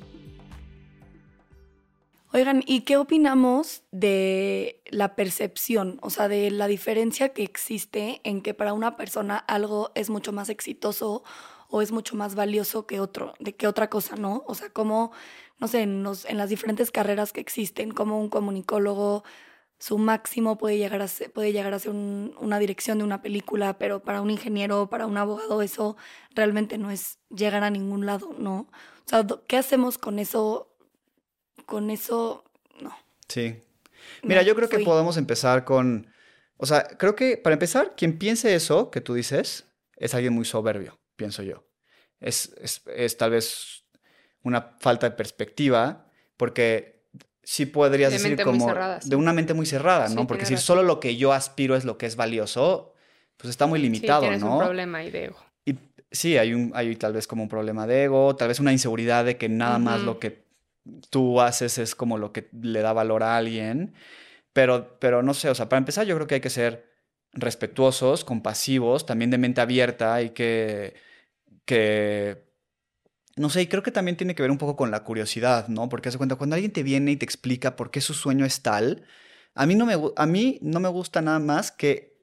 Oigan, 2.34 2.64
¿y 2.66 2.82
qué 2.82 2.96
opinamos 2.96 3.84
de 3.92 4.82
la 4.86 5.16
percepción? 5.18 6.00
O 6.02 6.10
sea, 6.10 6.30
de 6.30 6.50
la 6.50 6.68
diferencia 6.68 7.30
que 7.30 7.44
existe 7.44 8.22
en 8.24 8.42
que 8.42 8.54
para 8.54 8.72
una 8.72 8.96
persona 8.96 9.36
algo 9.36 9.92
es 9.96 10.10
mucho 10.10 10.32
más 10.32 10.48
exitoso 10.48 11.26
o 11.72 11.82
es 11.82 11.92
mucho 11.92 12.16
más 12.16 12.36
valioso 12.36 12.86
que 12.86 13.00
otro, 13.00 13.34
de 13.40 13.56
que 13.56 13.68
otra 13.68 13.90
cosa, 13.90 14.16
¿no? 14.16 14.44
O 14.46 14.54
sea, 14.54 14.70
como, 14.70 15.12
no 15.60 15.68
sé, 15.68 15.82
en, 15.82 16.06
en 16.28 16.38
las 16.38 16.50
diferentes 16.50 16.92
carreras 16.92 17.34
que 17.34 17.42
existen, 17.42 17.92
como 17.92 18.20
un 18.20 18.30
comunicólogo, 18.30 19.24
su 19.80 19.98
máximo 19.98 20.60
puede 20.60 20.78
llegar 20.78 21.02
a 21.02 21.08
ser, 21.08 21.32
puede 21.32 21.52
llegar 21.54 21.74
a 21.74 21.80
ser 21.80 21.92
una 21.92 22.60
dirección 22.60 23.00
de 23.00 23.04
una 23.04 23.24
película, 23.24 23.80
pero 23.80 24.04
para 24.04 24.22
un 24.22 24.30
ingeniero, 24.30 24.90
para 24.90 25.08
un 25.08 25.18
abogado, 25.18 25.64
eso 25.64 25.98
realmente 26.36 26.78
no 26.78 26.92
es 26.92 27.18
llegar 27.30 27.64
a 27.64 27.72
ningún 27.72 28.06
lado, 28.06 28.36
¿no? 28.38 28.68
O 29.06 29.10
sea, 29.10 29.26
¿qué 29.48 29.58
hacemos 29.58 29.98
con 29.98 30.20
eso 30.20 30.72
con 31.66 31.90
eso, 31.90 32.44
no. 32.82 32.96
Sí. 33.28 33.64
Mira, 34.24 34.42
yo 34.42 34.56
creo 34.56 34.68
que 34.68 34.80
podemos 34.80 35.18
empezar 35.18 35.64
con, 35.64 36.08
o 36.58 36.66
sea, 36.66 36.84
creo 36.84 37.16
que 37.16 37.38
para 37.38 37.54
empezar, 37.54 37.96
quien 37.96 38.18
piense 38.18 38.54
eso 38.56 38.92
que 38.92 39.00
tú 39.00 39.14
dices 39.14 39.66
es 39.96 40.14
alguien 40.14 40.34
muy 40.34 40.44
soberbio, 40.44 41.00
pienso 41.22 41.44
yo. 41.44 41.64
Es, 42.20 42.54
es, 42.96 43.18
tal 43.18 43.32
vez 43.32 43.84
una 44.44 44.76
falta 44.80 45.10
de 45.10 45.16
perspectiva, 45.16 46.08
porque 46.38 47.04
sí 47.44 47.66
podrías 47.66 48.12
decir 48.12 48.42
como 48.44 48.74
de 49.04 49.16
una 49.16 49.34
mente 49.34 49.54
muy 49.54 49.66
cerrada, 49.66 50.10
¿no? 50.10 50.28
porque 50.28 50.46
si 50.46 50.58
solo 50.58 50.84
lo 50.84 51.00
que 51.00 51.16
yo 51.18 51.34
aspiro 51.34 51.76
es 51.76 51.86
lo 51.86 51.98
que 51.98 52.06
es 52.06 52.16
valioso, 52.16 52.94
pues 53.38 53.50
está 53.50 53.66
muy 53.66 53.80
Sí, 53.80 53.84
limitado, 53.84 54.22
tienes 54.22 54.42
¿no? 54.42 54.54
un 54.54 54.60
problema 54.60 55.00
ahí 55.00 55.10
de 55.10 55.26
ego. 55.26 55.38
Y 55.66 55.76
sí, 56.12 56.38
hay 56.38 56.54
un, 56.54 56.72
hay 56.76 56.96
tal 56.96 57.14
vez 57.14 57.26
como 57.28 57.44
un 57.44 57.50
problema 57.50 57.88
de 57.88 58.04
ego, 58.04 58.36
tal 58.36 58.48
vez 58.48 58.60
una 58.60 58.72
inseguridad 58.72 59.26
de 59.26 59.38
que 59.38 59.50
nada 59.50 59.80
más 59.80 60.02
lo 60.02 60.20
que 60.20 60.44
tú 61.10 61.42
haces 61.42 61.78
es 61.78 61.96
como 61.96 62.18
lo 62.18 62.32
que 62.32 62.50
le 62.52 62.82
da 62.82 62.94
valor 62.94 63.24
a 63.24 63.38
alguien. 63.38 63.94
Pero, 64.54 64.98
pero 65.00 65.24
no 65.24 65.34
sé, 65.34 65.50
o 65.50 65.56
sea, 65.56 65.70
para 65.70 65.78
empezar 65.80 66.06
yo 66.06 66.16
creo 66.16 66.28
que 66.28 66.36
hay 66.36 66.42
que 66.42 66.50
ser 66.50 66.92
respetuosos, 67.34 68.26
compasivos, 68.26 69.06
también 69.06 69.32
de 69.32 69.38
mente 69.38 69.62
abierta, 69.62 70.14
hay 70.14 70.32
que, 70.32 70.96
no 73.36 73.50
sé, 73.50 73.62
y 73.62 73.68
creo 73.68 73.84
que 73.84 73.92
también 73.92 74.18
tiene 74.18 74.36
que 74.36 74.42
ver 74.44 74.52
un 74.52 74.58
poco 74.58 74.76
con 74.76 74.92
la 74.92 75.04
curiosidad, 75.04 75.68
¿no? 75.68 75.90
Porque 75.90 76.10
haz 76.10 76.14
de 76.16 76.18
cuenta, 76.18 76.36
cuando 76.36 76.56
alguien 76.56 76.74
te 76.74 76.84
viene 76.84 77.12
y 77.12 77.18
te 77.18 77.26
explica 77.26 77.76
por 77.76 77.92
qué 77.92 78.02
su 78.02 78.14
sueño 78.14 78.46
es 78.46 78.62
tal, 78.62 79.06
a 79.56 79.66
mí 79.66 79.76
no 79.76 79.86
me, 79.86 79.96
a 80.16 80.26
mí 80.26 80.60
no 80.62 80.80
me 80.80 80.90
gusta 80.90 81.22
nada 81.22 81.40
más 81.40 81.72
que, 81.72 82.20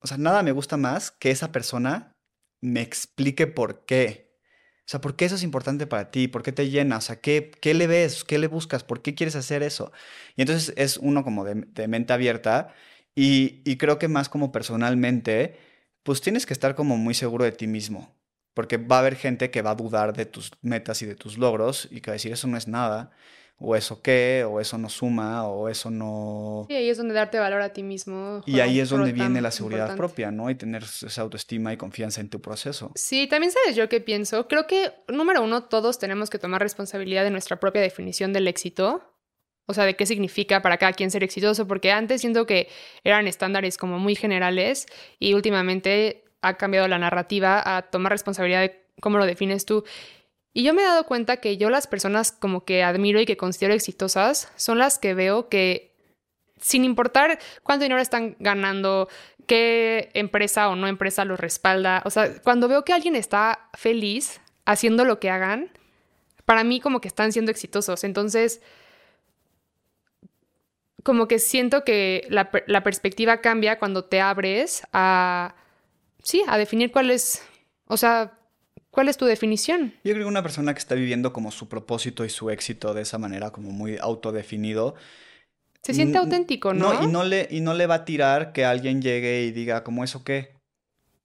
o 0.00 0.06
sea, 0.06 0.18
nada 0.18 0.42
me 0.42 0.52
gusta 0.52 0.76
más 0.76 1.10
que 1.12 1.30
esa 1.30 1.52
persona 1.52 2.16
me 2.60 2.82
explique 2.82 3.46
por 3.46 3.84
qué. 3.86 4.32
O 4.80 4.88
sea, 4.92 5.00
¿por 5.00 5.16
qué 5.16 5.26
eso 5.26 5.36
es 5.36 5.42
importante 5.44 5.86
para 5.86 6.10
ti? 6.10 6.28
¿Por 6.28 6.42
qué 6.42 6.52
te 6.52 6.68
llena? 6.70 6.98
O 6.98 7.00
sea, 7.00 7.20
¿qué, 7.20 7.50
qué 7.62 7.74
le 7.74 7.86
ves? 7.86 8.24
¿Qué 8.24 8.38
le 8.38 8.48
buscas? 8.48 8.84
¿Por 8.84 9.02
qué 9.02 9.14
quieres 9.14 9.36
hacer 9.36 9.62
eso? 9.62 9.92
Y 10.36 10.42
entonces 10.42 10.74
es 10.76 10.98
uno 10.98 11.24
como 11.24 11.44
de, 11.44 11.54
de 11.68 11.88
mente 11.88 12.12
abierta 12.12 12.74
y, 13.14 13.62
y 13.64 13.76
creo 13.78 13.98
que 13.98 14.08
más 14.08 14.28
como 14.28 14.52
personalmente, 14.52 15.58
pues 16.02 16.20
tienes 16.20 16.46
que 16.46 16.52
estar 16.54 16.74
como 16.74 16.96
muy 16.96 17.14
seguro 17.14 17.44
de 17.44 17.52
ti 17.52 17.66
mismo. 17.68 18.21
Porque 18.54 18.76
va 18.76 18.96
a 18.96 18.98
haber 19.00 19.16
gente 19.16 19.50
que 19.50 19.62
va 19.62 19.70
a 19.70 19.74
dudar 19.74 20.12
de 20.12 20.26
tus 20.26 20.52
metas 20.60 21.00
y 21.02 21.06
de 21.06 21.14
tus 21.14 21.38
logros 21.38 21.88
y 21.90 22.00
que 22.00 22.10
va 22.10 22.12
a 22.12 22.16
decir 22.16 22.32
eso 22.32 22.46
no 22.48 22.56
es 22.56 22.68
nada, 22.68 23.10
o 23.64 23.76
eso 23.76 24.02
qué, 24.02 24.44
o 24.48 24.60
eso 24.60 24.76
no 24.76 24.88
suma, 24.88 25.46
o 25.46 25.68
eso 25.68 25.90
no... 25.90 26.66
Sí, 26.68 26.74
ahí 26.74 26.90
es 26.90 26.96
donde 26.96 27.14
darte 27.14 27.38
valor 27.38 27.62
a 27.62 27.72
ti 27.72 27.82
mismo. 27.82 28.42
Y 28.44 28.58
ahí 28.60 28.80
es 28.80 28.90
donde 28.90 29.12
viene 29.12 29.40
la 29.40 29.52
seguridad 29.52 29.90
importante. 29.90 29.98
propia, 29.98 30.30
¿no? 30.32 30.50
Y 30.50 30.56
tener 30.56 30.82
esa 30.82 31.22
autoestima 31.22 31.72
y 31.72 31.76
confianza 31.76 32.20
en 32.20 32.28
tu 32.28 32.40
proceso. 32.40 32.90
Sí, 32.96 33.28
también 33.28 33.52
sabes 33.52 33.76
yo 33.76 33.88
qué 33.88 34.00
pienso. 34.00 34.48
Creo 34.48 34.66
que, 34.66 34.92
número 35.08 35.42
uno, 35.42 35.62
todos 35.64 35.98
tenemos 35.98 36.28
que 36.28 36.38
tomar 36.38 36.60
responsabilidad 36.60 37.22
de 37.22 37.30
nuestra 37.30 37.60
propia 37.60 37.80
definición 37.80 38.32
del 38.32 38.48
éxito. 38.48 39.08
O 39.66 39.74
sea, 39.74 39.84
de 39.84 39.94
qué 39.94 40.06
significa 40.06 40.60
para 40.60 40.76
cada 40.76 40.92
quien 40.92 41.12
ser 41.12 41.22
exitoso, 41.22 41.68
porque 41.68 41.92
antes 41.92 42.20
siento 42.20 42.46
que 42.46 42.68
eran 43.04 43.28
estándares 43.28 43.78
como 43.78 44.00
muy 44.00 44.16
generales 44.16 44.86
y 45.20 45.34
últimamente 45.34 46.24
ha 46.42 46.54
cambiado 46.54 46.88
la 46.88 46.98
narrativa 46.98 47.62
a 47.76 47.82
tomar 47.82 48.12
responsabilidad 48.12 48.60
de 48.60 48.84
cómo 49.00 49.18
lo 49.18 49.26
defines 49.26 49.64
tú. 49.64 49.84
Y 50.52 50.64
yo 50.64 50.74
me 50.74 50.82
he 50.82 50.84
dado 50.84 51.06
cuenta 51.06 51.38
que 51.38 51.56
yo 51.56 51.70
las 51.70 51.86
personas 51.86 52.32
como 52.32 52.64
que 52.64 52.82
admiro 52.82 53.20
y 53.20 53.26
que 53.26 53.36
considero 53.36 53.72
exitosas 53.72 54.52
son 54.56 54.78
las 54.78 54.98
que 54.98 55.14
veo 55.14 55.48
que 55.48 55.92
sin 56.60 56.84
importar 56.84 57.38
cuánto 57.62 57.84
dinero 57.84 58.00
están 58.00 58.36
ganando, 58.38 59.08
qué 59.46 60.10
empresa 60.14 60.68
o 60.68 60.76
no 60.76 60.86
empresa 60.86 61.24
los 61.24 61.40
respalda, 61.40 62.02
o 62.04 62.10
sea, 62.10 62.40
cuando 62.42 62.68
veo 62.68 62.84
que 62.84 62.92
alguien 62.92 63.16
está 63.16 63.68
feliz 63.74 64.40
haciendo 64.64 65.04
lo 65.04 65.18
que 65.18 65.30
hagan, 65.30 65.70
para 66.44 66.64
mí 66.64 66.80
como 66.80 67.00
que 67.00 67.08
están 67.08 67.32
siendo 67.32 67.50
exitosos. 67.50 68.04
Entonces, 68.04 68.60
como 71.02 71.26
que 71.26 71.38
siento 71.38 71.82
que 71.84 72.26
la, 72.28 72.50
la 72.66 72.82
perspectiva 72.82 73.40
cambia 73.40 73.78
cuando 73.78 74.04
te 74.04 74.20
abres 74.20 74.82
a, 74.92 75.56
sí, 76.22 76.42
a 76.48 76.58
definir 76.58 76.90
cuál 76.92 77.10
es, 77.10 77.42
o 77.86 77.96
sea, 77.96 78.38
cuál 78.90 79.08
es 79.08 79.16
tu 79.16 79.24
definición. 79.26 79.94
Yo 80.04 80.12
creo 80.12 80.24
que 80.24 80.28
una 80.28 80.42
persona 80.42 80.72
que 80.74 80.78
está 80.78 80.94
viviendo 80.94 81.32
como 81.32 81.50
su 81.50 81.68
propósito 81.68 82.24
y 82.24 82.30
su 82.30 82.50
éxito 82.50 82.94
de 82.94 83.02
esa 83.02 83.18
manera, 83.18 83.50
como 83.50 83.70
muy 83.70 83.98
autodefinido, 83.98 84.94
Se 85.82 85.94
siente 85.94 86.18
auténtico, 86.18 86.74
¿no? 86.74 87.02
y 87.02 87.06
no 87.06 87.24
le, 87.24 87.48
y 87.50 87.60
no 87.60 87.74
le 87.74 87.86
va 87.86 87.96
a 87.96 88.04
tirar 88.04 88.52
que 88.52 88.64
alguien 88.64 89.02
llegue 89.02 89.42
y 89.42 89.50
diga, 89.52 89.82
como 89.84 90.04
eso 90.04 90.24
qué? 90.24 90.54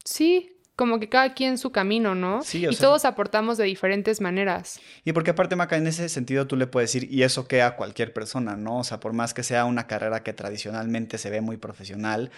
Sí, 0.03 0.53
como 0.75 0.99
que 0.99 1.09
cada 1.09 1.33
quien 1.33 1.57
su 1.57 1.71
camino, 1.71 2.15
¿no? 2.15 2.41
Sí, 2.43 2.65
o 2.65 2.71
y 2.71 2.75
sea- 2.75 2.87
todos 2.87 3.03
aportamos 3.05 3.57
de 3.57 3.65
diferentes 3.65 4.21
maneras. 4.21 4.79
Y 5.03 5.11
porque 5.11 5.31
aparte, 5.31 5.55
Maca, 5.55 5.75
en 5.75 5.87
ese 5.87 6.07
sentido 6.07 6.47
tú 6.47 6.55
le 6.55 6.67
puedes 6.67 6.93
decir, 6.93 7.11
y 7.11 7.23
eso 7.23 7.47
qué 7.47 7.61
a 7.61 7.75
cualquier 7.75 8.13
persona, 8.13 8.55
¿no? 8.55 8.79
O 8.79 8.83
sea, 8.83 8.99
por 8.99 9.13
más 9.13 9.33
que 9.33 9.43
sea 9.43 9.65
una 9.65 9.87
carrera 9.87 10.23
que 10.23 10.33
tradicionalmente 10.33 11.17
se 11.17 11.29
ve 11.29 11.41
muy 11.41 11.57
profesional, 11.57 12.31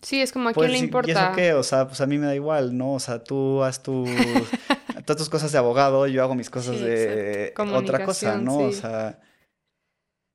Sí, 0.00 0.20
es 0.20 0.32
como 0.32 0.48
a 0.48 0.52
quién 0.52 0.66
le 0.72 0.78
decir, 0.78 0.84
¿y 0.84 0.86
eso 0.86 0.96
importa. 0.96 1.32
qué? 1.34 1.52
O 1.54 1.62
sea, 1.62 1.86
pues 1.88 2.00
a 2.00 2.06
mí 2.06 2.18
me 2.18 2.26
da 2.26 2.34
igual, 2.34 2.76
¿no? 2.76 2.94
O 2.94 3.00
sea, 3.00 3.22
tú 3.24 3.62
haz 3.64 3.82
tu, 3.82 4.04
todas 5.04 5.16
tus 5.18 5.28
cosas 5.28 5.50
de 5.52 5.58
abogado, 5.58 6.06
yo 6.06 6.22
hago 6.22 6.34
mis 6.34 6.50
cosas 6.50 6.76
Sí, 6.78 6.84
de 6.84 7.52
otra 7.72 8.04
cosa, 8.04 8.38
¿no? 8.38 8.58
O 8.58 8.72
sea, 8.72 9.20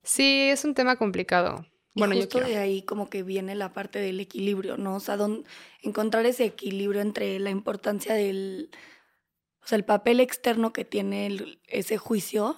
Sí, 0.02 0.48
es 0.50 0.64
un 0.64 0.74
tema 0.74 0.96
complicado. 0.96 1.64
Y 1.94 2.00
Bueno, 2.00 2.16
justo 2.16 2.40
de 2.40 2.56
ahí 2.58 2.82
como 2.82 3.08
que 3.08 3.22
viene 3.22 3.54
la 3.54 3.72
parte 3.72 4.00
del 4.00 4.20
equilibrio, 4.20 4.76
¿no? 4.76 4.96
O 4.96 5.00
sea, 5.00 5.16
don- 5.16 5.44
encontrar 5.80 6.26
ese 6.26 6.44
equilibrio 6.44 7.00
entre 7.00 7.38
la 7.38 7.50
importancia 7.50 8.14
del, 8.14 8.70
o 9.62 9.66
sea, 9.66 9.76
el 9.76 9.84
papel 9.84 10.20
externo 10.20 10.72
que 10.72 10.84
tiene 10.84 11.26
el- 11.26 11.60
ese 11.68 11.96
juicio 11.96 12.56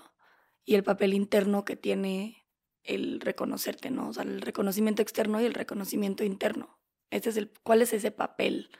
y 0.65 0.75
el 0.75 0.83
papel 0.83 1.15
interno 1.15 1.65
que 1.65 1.77
tiene 1.77 2.47
el 2.83 3.21
reconocerte, 3.21 3.91
¿no? 3.91 4.09
O 4.09 4.13
sea, 4.13 4.23
el 4.25 4.41
reconocimiento 4.41 5.03
externo 5.03 5.41
y 5.41 5.45
el 5.45 5.55
reconocimiento 5.55 6.25
interno. 6.25 6.76
Ese 7.11 7.31
es 7.31 7.37
el, 7.37 7.51
¿cuál 7.63 7.83
es 7.83 7.93
ese 7.93 8.11
papel? 8.11 8.71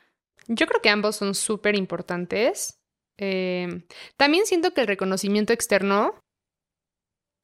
Yo 0.49 0.67
creo 0.67 0.81
que 0.81 0.91
ambos 0.91 1.17
son 1.17 1.35
súper 1.35 1.77
importantes. 1.77 2.79
Eh, 3.19 3.85
también 4.17 4.47
siento 4.47 4.73
que 4.75 4.83
el 4.83 4.87
reconocimiento 4.87 5.53
externo 5.53 6.15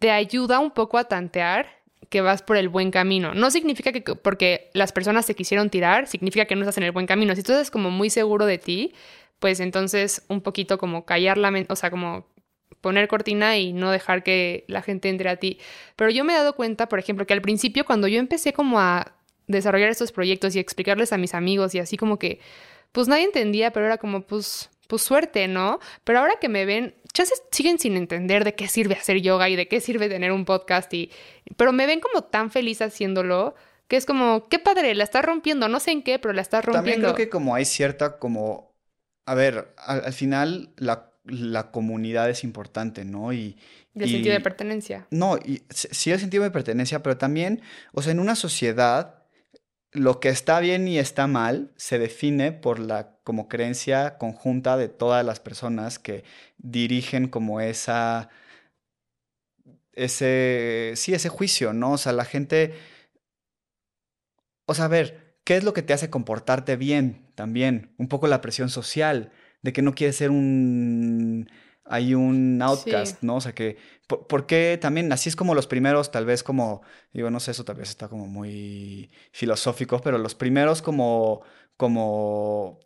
te 0.01 0.11
ayuda 0.11 0.59
un 0.59 0.73
poco 0.73 0.99
a 0.99 1.05
tantear 1.05 1.83
que 2.09 2.21
vas 2.21 2.43
por 2.43 2.57
el 2.57 2.69
buen 2.69 2.91
camino. 2.91 3.35
No 3.35 3.51
significa 3.51 3.93
que 3.93 4.03
porque 4.03 4.71
las 4.75 4.93
personas 4.93 5.27
te 5.27 5.35
quisieron 5.35 5.71
tirar, 5.71 6.07
significa 6.07 6.45
que 6.45 6.57
no 6.57 6.63
estás 6.63 6.77
en 6.79 6.85
el 6.85 6.93
buen 6.93 7.07
camino. 7.07 7.35
Si 7.35 7.43
tú 7.43 7.53
estás 7.53 7.71
como 7.71 7.91
muy 7.91 8.11
seguro 8.11 8.45
de 8.45 8.59
ti, 8.59 8.93
pues 9.39 9.61
entonces 9.61 10.25
un 10.29 10.41
poquito 10.41 10.79
como 10.79 11.05
callar 11.07 11.39
la 11.39 11.51
mente, 11.51 11.73
o 11.73 11.77
sea, 11.77 11.91
como 11.91 12.27
poner 12.81 13.09
cortina 13.09 13.57
y 13.57 13.73
no 13.73 13.91
dejar 13.91 14.23
que 14.23 14.65
la 14.69 14.83
gente 14.83 15.09
entre 15.09 15.31
a 15.31 15.37
ti. 15.37 15.59
Pero 15.97 16.11
yo 16.11 16.25
me 16.25 16.33
he 16.33 16.37
dado 16.37 16.55
cuenta, 16.55 16.89
por 16.89 16.99
ejemplo, 16.99 17.27
que 17.27 17.33
al 17.33 17.41
principio 17.41 17.85
cuando 17.85 18.09
yo 18.09 18.19
empecé 18.19 18.53
como 18.53 18.81
a 18.81 19.17
desarrollar 19.47 19.91
estos 19.91 20.13
proyectos 20.13 20.55
y 20.55 20.59
explicarles 20.59 21.13
a 21.13 21.19
mis 21.19 21.35
amigos 21.35 21.75
y 21.75 21.79
así 21.79 21.97
como 21.97 22.19
que, 22.19 22.41
pues 22.93 23.09
nadie 23.09 23.25
entendía, 23.25 23.73
pero 23.73 23.87
era 23.87 23.99
como, 23.99 24.23
pues, 24.23 24.71
pues 24.87 25.03
suerte, 25.03 25.49
¿no? 25.49 25.81
Pero 26.05 26.19
ahora 26.19 26.35
que 26.41 26.49
me 26.49 26.65
ven, 26.65 26.95
chances 27.13 27.43
siguen 27.51 27.79
sin 27.79 27.97
entender 27.97 28.45
de 28.45 28.55
qué 28.55 28.69
sirve 28.69 28.95
hacer 28.95 29.21
yoga 29.21 29.49
y 29.49 29.57
de 29.57 29.69
qué 29.69 29.81
sirve 29.81 30.09
tener 30.09 30.33
un 30.33 30.45
podcast 30.45 30.93
y, 30.95 31.11
pero 31.57 31.73
me 31.73 31.87
ven 31.87 32.01
como 32.01 32.25
tan 32.25 32.51
feliz 32.51 32.83
haciéndolo 32.83 33.55
que 33.89 33.97
es 33.97 34.07
como, 34.07 34.49
qué 34.49 34.59
padre, 34.59 34.95
la 34.95 35.05
estás 35.05 35.25
rompiendo, 35.25 35.69
no 35.69 35.79
sé 35.79 35.91
en 35.91 36.03
qué, 36.03 36.19
pero 36.19 36.33
la 36.33 36.41
estás 36.41 36.65
también 36.65 36.77
rompiendo. 36.77 37.15
creo 37.15 37.27
que 37.27 37.31
como 37.31 37.55
hay 37.55 37.65
cierta 37.65 38.19
como, 38.19 38.75
a 39.27 39.35
ver, 39.35 39.75
al, 39.77 40.05
al 40.05 40.13
final 40.13 40.71
la, 40.77 41.13
la 41.25 41.71
comunidad 41.71 42.31
es 42.31 42.43
importante, 42.45 43.05
¿no? 43.05 43.33
Y, 43.33 43.59
Y 43.95 44.03
el 44.03 44.11
sentido 44.11 44.33
de 44.33 44.41
pertenencia. 44.41 45.07
No, 45.11 45.37
y 45.37 45.63
sí 45.69 46.11
el 46.11 46.21
sentido 46.21 46.43
de 46.45 46.51
pertenencia, 46.51 47.03
pero 47.03 47.19
también, 47.19 47.61
o 47.93 48.01
sea, 48.01 48.13
en 48.13 48.21
una 48.21 48.35
sociedad, 48.35 49.22
lo 49.93 50.21
que 50.21 50.31
está 50.31 50.59
bien 50.61 50.89
y 50.89 50.99
está 50.99 51.27
mal 51.27 51.71
se 51.77 51.99
define 51.99 52.53
por 52.53 52.79
la 52.79 53.19
como 53.25 53.49
creencia 53.49 54.17
conjunta 54.19 54.77
de 54.77 54.89
todas 54.89 55.25
las 55.25 55.39
personas 55.39 55.99
que 55.99 56.25
dirigen 56.59 57.29
como 57.29 57.61
esa, 57.61 58.31
ese, 59.93 60.93
sí, 60.97 61.15
ese 61.15 61.29
juicio, 61.29 61.73
¿no? 61.75 61.93
O 61.93 61.99
sea, 61.99 62.13
la 62.13 62.25
gente, 62.25 62.75
o 64.67 64.75
sea, 64.75 64.87
a 64.87 64.89
ver, 64.89 65.37
¿qué 65.45 65.57
es 65.57 65.65
lo 65.65 65.75
que 65.75 65.83
te 65.83 65.93
hace 65.93 66.11
comportarte 66.11 66.77
bien 66.77 67.31
también? 67.35 67.95
Un 67.99 68.09
poco 68.09 68.27
la 68.27 68.41
presión 68.41 68.71
social, 68.71 69.31
de 69.63 69.73
que 69.73 69.83
no 69.83 69.95
quieres 69.95 70.17
ser 70.17 70.31
un, 70.31 71.49
hay 71.85 72.15
un 72.15 72.61
outcast, 72.63 73.21
Sí. 73.21 73.27
¿no? 73.27 73.37
O 73.37 73.41
sea, 73.41 73.55
que, 73.55 73.77
por, 74.19 74.27
¿por 74.27 74.47
qué 74.47 74.79
también, 74.81 75.13
así 75.13 75.29
es 75.29 75.37
como 75.37 75.55
los 75.55 75.67
primeros, 75.67 76.11
tal 76.11 76.25
vez 76.27 76.43
como, 76.43 76.83
digo, 77.13 77.31
no 77.31 77.41
sé, 77.41 77.51
eso 77.53 77.65
tal 77.65 77.77
vez 77.77 77.91
está 77.91 78.09
como 78.09 78.27
muy 78.27 79.11
filosófico, 79.33 80.01
pero 80.01 80.19
los 80.19 80.35
primeros 80.35 80.83
como, 80.83 81.43
como, 81.77 82.79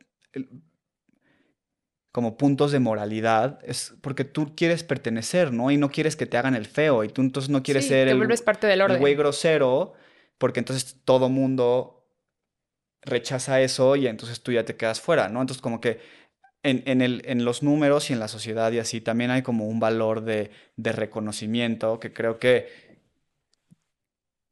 como 2.13 2.37
puntos 2.39 2.73
de 2.73 2.81
moralidad 2.81 3.59
es 3.63 3.95
porque 4.01 4.25
tú 4.25 4.55
quieres 4.57 4.83
pertenecer, 4.85 5.53
¿no? 5.53 5.71
Y 5.71 5.77
no 5.77 5.91
quieres 5.91 6.17
que 6.17 6.27
te 6.27 6.39
hagan 6.39 6.55
el 6.55 6.67
feo, 6.67 7.05
y 7.05 7.09
tú 7.09 7.21
entonces 7.21 7.51
no 7.51 7.63
quieres 7.63 7.85
Sí, 7.85 7.91
ser 7.91 8.09
te 8.09 8.13
el, 8.13 8.19
parte 8.45 8.67
del 8.67 8.81
el 8.81 8.83
orden. 8.83 9.01
güey 9.01 9.15
grosero, 9.15 9.93
porque 10.39 10.61
entonces 10.61 11.01
todo 11.05 11.29
mundo 11.29 11.93
rechaza 13.03 13.61
eso 13.61 13.97
y 13.97 14.07
entonces 14.07 14.43
tú 14.43 14.53
ya 14.53 14.65
te 14.65 14.77
quedas 14.77 15.01
fuera, 15.01 15.29
¿no? 15.29 15.41
Entonces 15.41 15.63
como 15.63 15.81
que 15.81 16.01
en, 16.67 16.83
en 16.87 17.01
el, 17.01 17.23
en 17.27 17.45
los 17.45 17.63
números 17.63 18.11
y 18.11 18.13
en 18.13 18.21
la 18.21 18.29
sociedad 18.29 18.73
y 18.73 18.79
así 18.79 19.01
también 19.01 19.31
hay 19.31 19.43
como 19.43 19.67
un 19.67 19.81
valor 19.81 20.23
de, 20.23 20.51
de 20.77 20.93
reconocimiento 20.93 22.01
que 22.01 22.13
creo 22.13 22.39
que, 22.39 22.69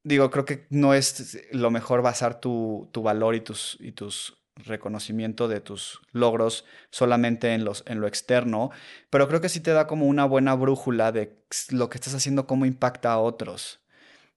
digo, 0.03 0.31
creo 0.31 0.45
que 0.45 0.67
no 0.71 0.95
es 0.95 1.39
lo 1.53 1.71
mejor 1.71 2.03
basar 2.03 2.41
tu, 2.41 2.89
tu 2.93 3.03
valor 3.03 3.35
y 3.35 3.41
tus, 3.41 3.77
y 3.81 3.93
tus 3.93 4.37
reconocimiento 4.57 5.49
de 5.49 5.61
tus 5.61 6.01
logros 6.13 6.65
solamente 6.91 7.55
en 7.55 7.65
los, 7.65 7.83
en 7.87 8.01
lo 8.01 8.07
externo, 8.07 8.71
pero 9.11 9.27
creo 9.29 9.41
que 9.41 9.49
sí 9.49 9.61
te 9.61 9.73
da 9.73 9.87
como 9.87 10.07
una 10.07 10.25
buena 10.27 10.55
brújula 10.55 11.11
de 11.13 11.37
lo 11.71 11.89
que 11.91 11.99
estás 11.99 12.15
haciendo, 12.15 12.47
cómo 12.47 12.67
impacta 12.67 13.13
a 13.13 13.19
otros, 13.19 13.81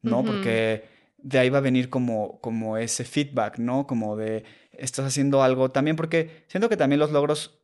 ¿no? 0.01 0.23
Porque 0.25 0.85
de 1.17 1.39
ahí 1.39 1.49
va 1.49 1.59
a 1.59 1.61
venir 1.61 1.89
como, 1.89 2.39
como 2.41 2.77
ese 2.77 3.03
feedback, 3.05 3.59
¿no? 3.59 3.87
Como 3.87 4.15
de 4.17 4.43
estás 4.71 5.05
haciendo 5.05 5.43
algo 5.43 5.71
también, 5.71 5.95
porque 5.95 6.45
siento 6.47 6.69
que 6.69 6.77
también 6.77 6.99
los 6.99 7.11
logros, 7.11 7.59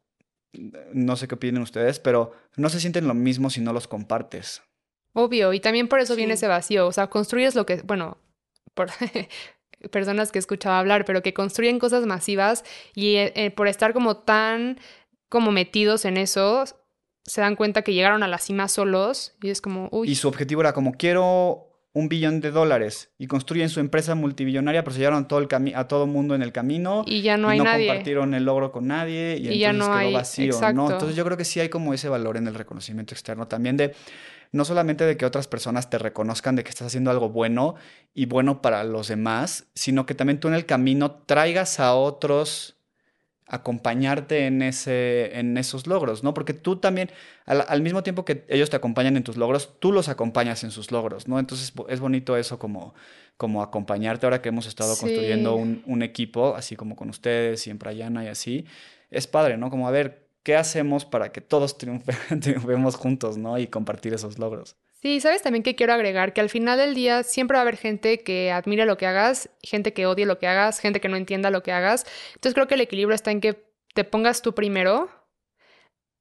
no 0.93 1.15
sé 1.15 1.27
qué 1.27 1.35
opinen 1.35 1.61
ustedes, 1.61 1.99
pero 1.99 2.31
no 2.55 2.69
se 2.69 2.79
sienten 2.79 3.07
lo 3.07 3.13
mismo 3.13 3.49
si 3.49 3.61
no 3.61 3.73
los 3.73 3.87
compartes. 3.87 4.61
Obvio, 5.13 5.53
y 5.53 5.59
también 5.59 5.87
por 5.87 5.99
eso 5.99 6.15
viene 6.15 6.33
ese 6.33 6.47
vacío, 6.47 6.87
o 6.87 6.91
sea, 6.91 7.07
construyes 7.07 7.55
lo 7.55 7.65
que, 7.65 7.81
bueno, 7.83 8.17
por 8.73 8.89
personas 9.91 10.31
que 10.31 10.39
he 10.39 10.41
escuchado 10.41 10.75
hablar, 10.75 11.05
pero 11.05 11.21
que 11.21 11.33
construyen 11.33 11.79
cosas 11.79 12.05
masivas 12.05 12.63
y 12.95 13.15
eh, 13.15 13.33
eh, 13.35 13.51
por 13.51 13.67
estar 13.67 13.93
como 13.93 14.17
tan 14.17 14.79
como 15.29 15.51
metidos 15.51 16.05
en 16.05 16.17
eso, 16.17 16.65
se 17.25 17.41
dan 17.41 17.55
cuenta 17.55 17.81
que 17.81 17.93
llegaron 17.93 18.21
a 18.21 18.27
la 18.27 18.37
cima 18.37 18.67
solos 18.67 19.35
y 19.41 19.49
es 19.49 19.61
como, 19.61 19.89
uy, 19.91 20.09
Y 20.09 20.15
su 20.15 20.27
objetivo 20.27 20.61
era 20.61 20.73
como 20.73 20.93
quiero 20.93 21.72
un 21.95 22.09
billón 22.09 22.41
de 22.41 22.49
dólares 22.51 23.11
y 23.19 23.27
construyen 23.27 23.69
su 23.69 23.79
empresa 23.79 24.15
multibillonaria, 24.15 24.83
pero 24.83 24.93
se 24.95 24.99
llevaron 24.99 25.27
todo 25.27 25.39
el 25.39 25.47
a 25.75 25.87
todo 25.87 26.07
mundo 26.07 26.33
en 26.33 26.41
el 26.41 26.51
camino 26.51 27.03
y 27.05 27.21
ya 27.21 27.37
no 27.37 27.49
y 27.49 27.51
hay 27.53 27.57
no 27.59 27.63
nadie. 27.65 27.87
compartieron 27.87 28.33
el 28.33 28.45
logro 28.45 28.71
con 28.71 28.87
nadie 28.87 29.37
y, 29.39 29.47
Y 29.49 29.59
ya 29.59 29.69
entonces 29.69 29.77
no 29.77 29.85
quedó 29.99 30.07
hay- 30.07 30.13
vacío, 30.13 30.53
¿no? 30.73 30.91
Entonces 30.91 31.15
yo 31.15 31.23
creo 31.23 31.37
que 31.37 31.45
sí 31.45 31.59
hay 31.59 31.69
como 31.69 31.93
ese 31.93 32.09
valor 32.09 32.37
en 32.37 32.47
el 32.47 32.55
reconocimiento 32.55 33.13
externo 33.13 33.47
también 33.47 33.77
de 33.77 33.93
no 34.51 34.65
solamente 34.65 35.03
de 35.05 35.17
que 35.17 35.25
otras 35.25 35.47
personas 35.47 35.89
te 35.89 35.97
reconozcan 35.97 36.55
de 36.55 36.63
que 36.63 36.69
estás 36.69 36.87
haciendo 36.87 37.09
algo 37.11 37.29
bueno 37.29 37.75
y 38.13 38.25
bueno 38.27 38.61
para 38.61 38.83
los 38.83 39.07
demás, 39.07 39.65
sino 39.73 40.05
que 40.05 40.13
también 40.15 40.39
tú 40.39 40.47
en 40.47 40.53
el 40.55 40.65
camino 40.65 41.23
traigas 41.25 41.79
a 41.79 41.93
otros 41.95 42.75
acompañarte 43.47 44.45
en 44.45 44.61
ese 44.61 45.37
en 45.39 45.57
esos 45.57 45.87
logros, 45.87 46.23
¿no? 46.23 46.33
Porque 46.33 46.53
tú 46.53 46.77
también 46.77 47.09
al, 47.45 47.63
al 47.67 47.81
mismo 47.81 48.03
tiempo 48.03 48.25
que 48.25 48.45
ellos 48.49 48.69
te 48.69 48.75
acompañan 48.75 49.17
en 49.17 49.23
tus 49.23 49.37
logros, 49.37 49.79
tú 49.79 49.91
los 49.91 50.09
acompañas 50.09 50.63
en 50.63 50.71
sus 50.71 50.91
logros, 50.91 51.27
¿no? 51.27 51.39
Entonces 51.39 51.73
es 51.89 51.99
bonito 51.99 52.37
eso 52.37 52.59
como 52.59 52.93
como 53.37 53.63
acompañarte 53.63 54.25
ahora 54.25 54.41
que 54.41 54.49
hemos 54.49 54.67
estado 54.67 54.95
construyendo 54.97 55.55
un 55.85 56.03
equipo, 56.03 56.55
así 56.55 56.75
como 56.75 56.95
con 56.95 57.09
ustedes 57.09 57.65
y 57.67 57.71
en 57.71 57.79
Prayana 57.79 58.23
y 58.23 58.27
así. 58.27 58.65
Es 59.09 59.27
padre, 59.27 59.57
¿no? 59.57 59.69
Como 59.69 59.87
a 59.87 59.91
ver, 59.91 60.27
¿qué 60.43 60.55
hacemos 60.55 61.05
para 61.05 61.31
que 61.31 61.41
todos 61.41 61.77
triunfe- 61.77 62.39
triunfemos 62.41 62.95
juntos, 62.95 63.37
¿no? 63.37 63.57
Y 63.57 63.67
compartir 63.67 64.13
esos 64.13 64.37
logros. 64.39 64.75
Sí, 65.03 65.19
sabes 65.19 65.41
también 65.41 65.63
que 65.63 65.75
quiero 65.75 65.91
agregar 65.91 66.31
que 66.31 66.39
al 66.39 66.49
final 66.49 66.77
del 66.79 66.95
día 66.95 67.23
siempre 67.23 67.55
va 67.55 67.59
a 67.59 67.63
haber 67.63 67.75
gente 67.75 68.19
que 68.19 68.51
admire 68.53 68.85
lo 68.85 68.95
que 68.95 69.05
hagas, 69.05 69.49
gente 69.61 69.91
que 69.91 70.05
odie 70.05 70.25
lo 70.25 70.39
que 70.39 70.47
hagas, 70.47 70.79
gente 70.79 71.01
que 71.01 71.09
no 71.09 71.17
entienda 71.17 71.49
lo 71.49 71.61
que 71.61 71.73
hagas. 71.73 72.05
Entonces 72.35 72.53
creo 72.53 72.67
que 72.67 72.75
el 72.75 72.81
equilibrio 72.81 73.13
está 73.13 73.29
en 73.31 73.41
que 73.41 73.65
te 73.93 74.05
pongas 74.05 74.41
tú 74.41 74.55
primero 74.55 75.09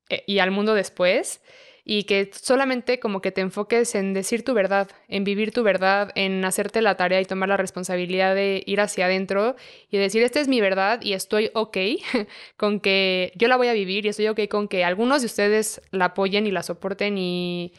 eh, 0.08 0.24
y 0.26 0.40
al 0.40 0.50
mundo 0.50 0.74
después 0.74 1.40
y 1.84 2.04
que 2.04 2.30
solamente 2.32 2.98
como 2.98 3.20
que 3.20 3.30
te 3.30 3.40
enfoques 3.40 3.94
en 3.94 4.14
decir 4.14 4.44
tu 4.44 4.52
verdad, 4.52 4.90
en 5.06 5.22
vivir 5.22 5.52
tu 5.52 5.62
verdad, 5.62 6.10
en 6.16 6.44
hacerte 6.44 6.82
la 6.82 6.96
tarea 6.96 7.20
y 7.20 7.24
tomar 7.24 7.48
la 7.50 7.56
responsabilidad 7.56 8.34
de 8.34 8.64
ir 8.66 8.80
hacia 8.80 9.06
adentro 9.06 9.54
y 9.90 9.98
decir, 9.98 10.24
esta 10.24 10.40
es 10.40 10.48
mi 10.48 10.60
verdad 10.60 11.00
y 11.02 11.12
estoy 11.12 11.52
ok 11.54 11.76
con 12.56 12.80
que 12.80 13.32
yo 13.36 13.46
la 13.46 13.56
voy 13.56 13.68
a 13.68 13.74
vivir 13.74 14.06
y 14.06 14.08
estoy 14.08 14.26
ok 14.26 14.40
con 14.50 14.66
que 14.66 14.84
algunos 14.84 15.22
de 15.22 15.26
ustedes 15.26 15.80
la 15.92 16.06
apoyen 16.06 16.48
y 16.48 16.50
la 16.50 16.64
soporten 16.64 17.16
y 17.16 17.74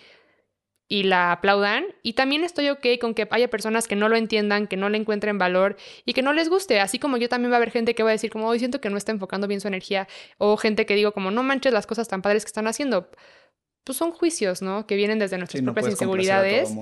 y 0.87 1.03
la 1.03 1.31
aplaudan. 1.31 1.85
Y 2.01 2.13
también 2.13 2.43
estoy 2.43 2.69
ok 2.69 2.85
con 2.99 3.13
que 3.13 3.27
haya 3.31 3.49
personas 3.49 3.87
que 3.87 3.95
no 3.95 4.09
lo 4.09 4.15
entiendan, 4.15 4.67
que 4.67 4.77
no 4.77 4.89
le 4.89 4.97
encuentren 4.97 5.37
valor 5.37 5.77
y 6.05 6.13
que 6.13 6.21
no 6.21 6.33
les 6.33 6.49
guste. 6.49 6.79
Así 6.79 6.99
como 6.99 7.17
yo 7.17 7.29
también 7.29 7.51
va 7.51 7.55
a 7.55 7.57
haber 7.57 7.71
gente 7.71 7.95
que 7.95 8.03
va 8.03 8.09
a 8.09 8.11
decir 8.11 8.31
como, 8.31 8.47
hoy 8.47 8.59
siento 8.59 8.81
que 8.81 8.89
no 8.89 8.97
está 8.97 9.11
enfocando 9.11 9.47
bien 9.47 9.61
su 9.61 9.67
energía. 9.67 10.07
O 10.37 10.57
gente 10.57 10.85
que 10.85 10.95
digo 10.95 11.11
como, 11.11 11.31
no 11.31 11.43
manches 11.43 11.73
las 11.73 11.87
cosas 11.87 12.07
tan 12.07 12.21
padres 12.21 12.43
que 12.43 12.49
están 12.49 12.67
haciendo. 12.67 13.09
Pues 13.83 13.97
son 13.97 14.11
juicios, 14.11 14.61
¿no? 14.61 14.85
Que 14.87 14.95
vienen 14.95 15.19
desde 15.19 15.37
nuestras 15.37 15.59
Sí, 15.59 15.65
propias 15.65 15.89
inseguridades. 15.89 16.73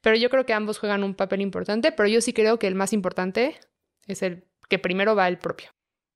Pero 0.00 0.16
yo 0.16 0.30
creo 0.30 0.44
que 0.46 0.52
ambos 0.52 0.78
juegan 0.78 1.04
un 1.04 1.14
papel 1.14 1.40
importante. 1.40 1.92
Pero 1.92 2.08
yo 2.08 2.20
sí 2.20 2.32
creo 2.32 2.58
que 2.58 2.66
el 2.66 2.74
más 2.74 2.92
importante 2.92 3.58
es 4.06 4.22
el 4.22 4.44
que 4.68 4.78
primero 4.78 5.14
va 5.14 5.28
el 5.28 5.38
propio. 5.38 5.68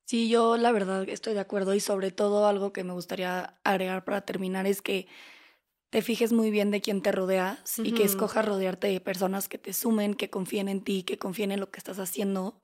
Sí, 0.06 0.28
yo 0.28 0.56
la 0.56 0.70
verdad 0.70 1.08
estoy 1.08 1.34
de 1.34 1.40
acuerdo 1.40 1.74
y 1.74 1.80
sobre 1.80 2.12
todo 2.12 2.46
algo 2.46 2.72
que 2.72 2.84
me 2.84 2.92
gustaría 2.92 3.58
agregar 3.64 4.04
para 4.04 4.20
terminar 4.20 4.66
es 4.66 4.80
que 4.80 5.08
te 5.90 6.02
fijes 6.02 6.32
muy 6.32 6.50
bien 6.50 6.70
de 6.70 6.80
quién 6.80 7.00
te 7.00 7.12
rodeas 7.12 7.78
y 7.78 7.92
que 7.92 8.02
escojas 8.02 8.44
rodearte 8.44 8.88
de 8.88 9.00
personas 9.00 9.48
que 9.48 9.58
te 9.58 9.72
sumen, 9.72 10.14
que 10.14 10.30
confíen 10.30 10.68
en 10.68 10.82
ti, 10.82 11.04
que 11.04 11.18
confíen 11.18 11.52
en 11.52 11.60
lo 11.60 11.70
que 11.70 11.78
estás 11.78 11.98
haciendo 11.98 12.60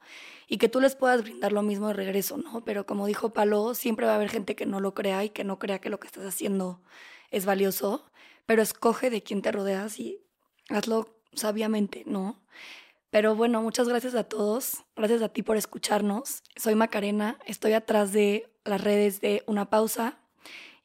y 0.49 0.59
que 0.59 0.69
tú 0.69 0.81
les 0.81 0.97
puedas 0.97 1.23
brindar 1.23 1.53
lo 1.53 1.63
mismo 1.63 1.89
de 1.89 1.95
regreso, 1.95 2.37
¿no? 2.37 2.65
Pero 2.65 2.85
como 2.85 3.07
dijo 3.07 3.33
Palo, 3.33 3.75
siempre 3.75 4.07
va 4.07 4.13
a 4.13 4.17
haber 4.17 4.29
gente 4.29 4.57
que 4.57 4.67
no 4.67 4.81
lo 4.81 4.95
crea 4.95 5.25
y 5.25 5.31
que 5.31 5.45
no 5.45 5.59
crea 5.59 5.81
que 5.81 5.89
lo 5.89 6.01
que 6.01 6.09
estás 6.09 6.25
haciendo 6.25 6.83
es 7.31 7.47
valioso, 7.47 8.11
pero 8.45 8.61
escoge 8.61 9.09
de 9.09 9.23
quién 9.23 9.41
te 9.41 9.53
rodeas 9.53 9.99
y 10.01 10.21
hazlo 10.69 11.17
sabiamente, 11.33 12.03
¿no? 12.07 12.43
Pero 13.11 13.37
bueno, 13.37 13.63
muchas 13.63 13.89
gracias 13.89 14.15
a 14.15 14.25
todos. 14.25 14.85
Gracias 14.97 15.21
a 15.23 15.29
ti 15.29 15.43
por 15.43 15.57
escucharnos. 15.57 16.43
Soy 16.57 16.75
Macarena, 16.75 17.39
estoy 17.47 17.75
atrás 17.75 18.13
de 18.13 18.51
las 18.65 18.83
redes 18.83 19.21
de 19.21 19.43
Una 19.47 19.69
Pausa 19.69 20.22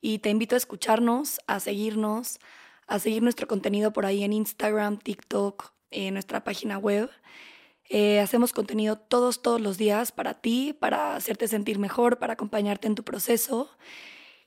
y 0.01 0.19
te 0.19 0.29
invito 0.29 0.55
a 0.55 0.57
escucharnos, 0.57 1.39
a 1.47 1.59
seguirnos, 1.59 2.39
a 2.87 2.99
seguir 2.99 3.23
nuestro 3.23 3.47
contenido 3.47 3.91
por 3.93 4.05
ahí 4.05 4.23
en 4.23 4.33
Instagram, 4.33 4.97
TikTok, 4.97 5.73
en 5.91 6.13
nuestra 6.13 6.43
página 6.43 6.77
web. 6.77 7.09
Eh, 7.89 8.19
hacemos 8.19 8.51
contenido 8.53 8.97
todos, 8.97 9.41
todos 9.41 9.61
los 9.61 9.77
días 9.77 10.11
para 10.11 10.35
ti, 10.35 10.73
para 10.73 11.15
hacerte 11.15 11.47
sentir 11.47 11.79
mejor, 11.79 12.19
para 12.19 12.33
acompañarte 12.33 12.87
en 12.87 12.95
tu 12.95 13.03
proceso. 13.03 13.69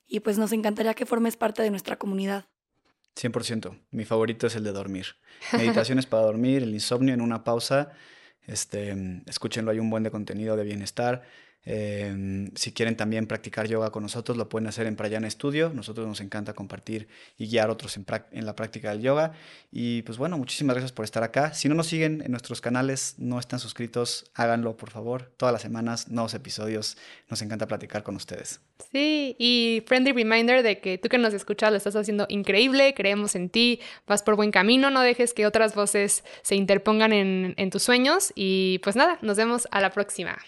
Y 0.07 0.21
pues 0.21 0.39
nos 0.39 0.53
encantaría 0.53 0.95
que 0.95 1.07
formes 1.07 1.37
parte 1.37 1.63
de 1.63 1.71
nuestra 1.71 1.97
comunidad. 1.97 2.47
100%. 3.17 3.79
Mi 3.91 4.05
favorito 4.05 4.47
es 4.47 4.57
el 4.57 4.65
de 4.65 4.73
dormir. 4.73 5.07
Meditaciones 5.53 6.07
para 6.07 6.25
dormir, 6.25 6.63
el 6.63 6.75
insomnio 6.75 7.15
en 7.15 7.21
una 7.21 7.45
pausa. 7.45 7.93
Este, 8.47 8.97
escúchenlo, 9.27 9.71
hay 9.71 9.79
un 9.79 9.91
buen 9.91 10.03
de 10.03 10.11
contenido 10.11 10.57
de 10.57 10.65
bienestar. 10.65 11.23
Eh, 11.67 12.49
si 12.55 12.73
quieren 12.73 12.97
también 12.97 13.27
practicar 13.27 13.69
yoga 13.69 13.91
con 13.91 14.03
nosotros, 14.03 14.37
lo 14.37 14.49
pueden 14.49 14.67
hacer 14.67 14.87
en 14.87 14.97
Prayana 14.97 15.29
Studio. 15.31 15.73
Nosotros 15.75 16.07
nos 16.07 16.21
encanta 16.21 16.55
compartir 16.55 17.09
y 17.37 17.49
guiar 17.49 17.69
a 17.69 17.73
otros 17.73 17.99
en 17.99 18.47
la 18.47 18.57
práctica 18.57 18.91
del 18.91 19.03
yoga. 19.03 19.33
Y 19.71 20.03
pues 20.03 20.19
bueno, 20.19 20.39
muchísimas 20.39 20.75
gracias 20.75 20.93
por 20.93 21.05
estar 21.05 21.23
acá. 21.23 21.53
Si 21.55 21.69
no 21.69 21.75
nos 21.75 21.87
siguen 21.87 22.23
en 22.23 22.31
nuestros 22.31 22.61
canales, 22.61 23.15
no 23.19 23.39
están 23.39 23.59
suscritos, 23.59 24.31
háganlo 24.35 24.77
por 24.77 24.91
favor. 24.91 25.33
Todas 25.37 25.53
las 25.53 25.63
semanas, 25.63 26.09
nuevos 26.09 26.35
episodios. 26.35 26.97
Nos 27.29 27.43
encanta 27.43 27.67
platicar 27.67 28.03
con 28.03 28.17
ustedes. 28.17 28.61
Sí, 28.91 29.37
y 29.39 29.83
friendly 29.87 30.13
reminder 30.13 30.63
de 30.63 30.81
que 30.81 30.99
tú 30.99 31.09
que 31.09 31.19
nos 31.19 31.35
escuchas 31.35 31.71
lo 31.71 31.77
estás 31.77 31.97
haciendo 31.97 32.27
increíble, 32.29 32.95
creemos 32.95 33.35
en 33.35 33.51
ti, 33.51 33.81
vas 34.07 34.23
por 34.23 34.37
buen 34.37 34.51
camino, 34.51 34.91
no 34.91 35.03
dejes 35.03 35.35
que 35.35 35.47
otras 35.47 35.75
voces 35.75 36.25
se 36.43 36.57
interpongan 36.57 37.13
en, 37.13 37.55
en 37.57 37.71
tus 37.71 37.83
sueños 37.83 38.33
y 38.35 38.81
pues 38.83 38.97
nada, 38.97 39.19
nos 39.21 39.37
vemos 39.37 39.69
a 39.71 39.81
la 39.81 39.91
próxima. 39.91 40.39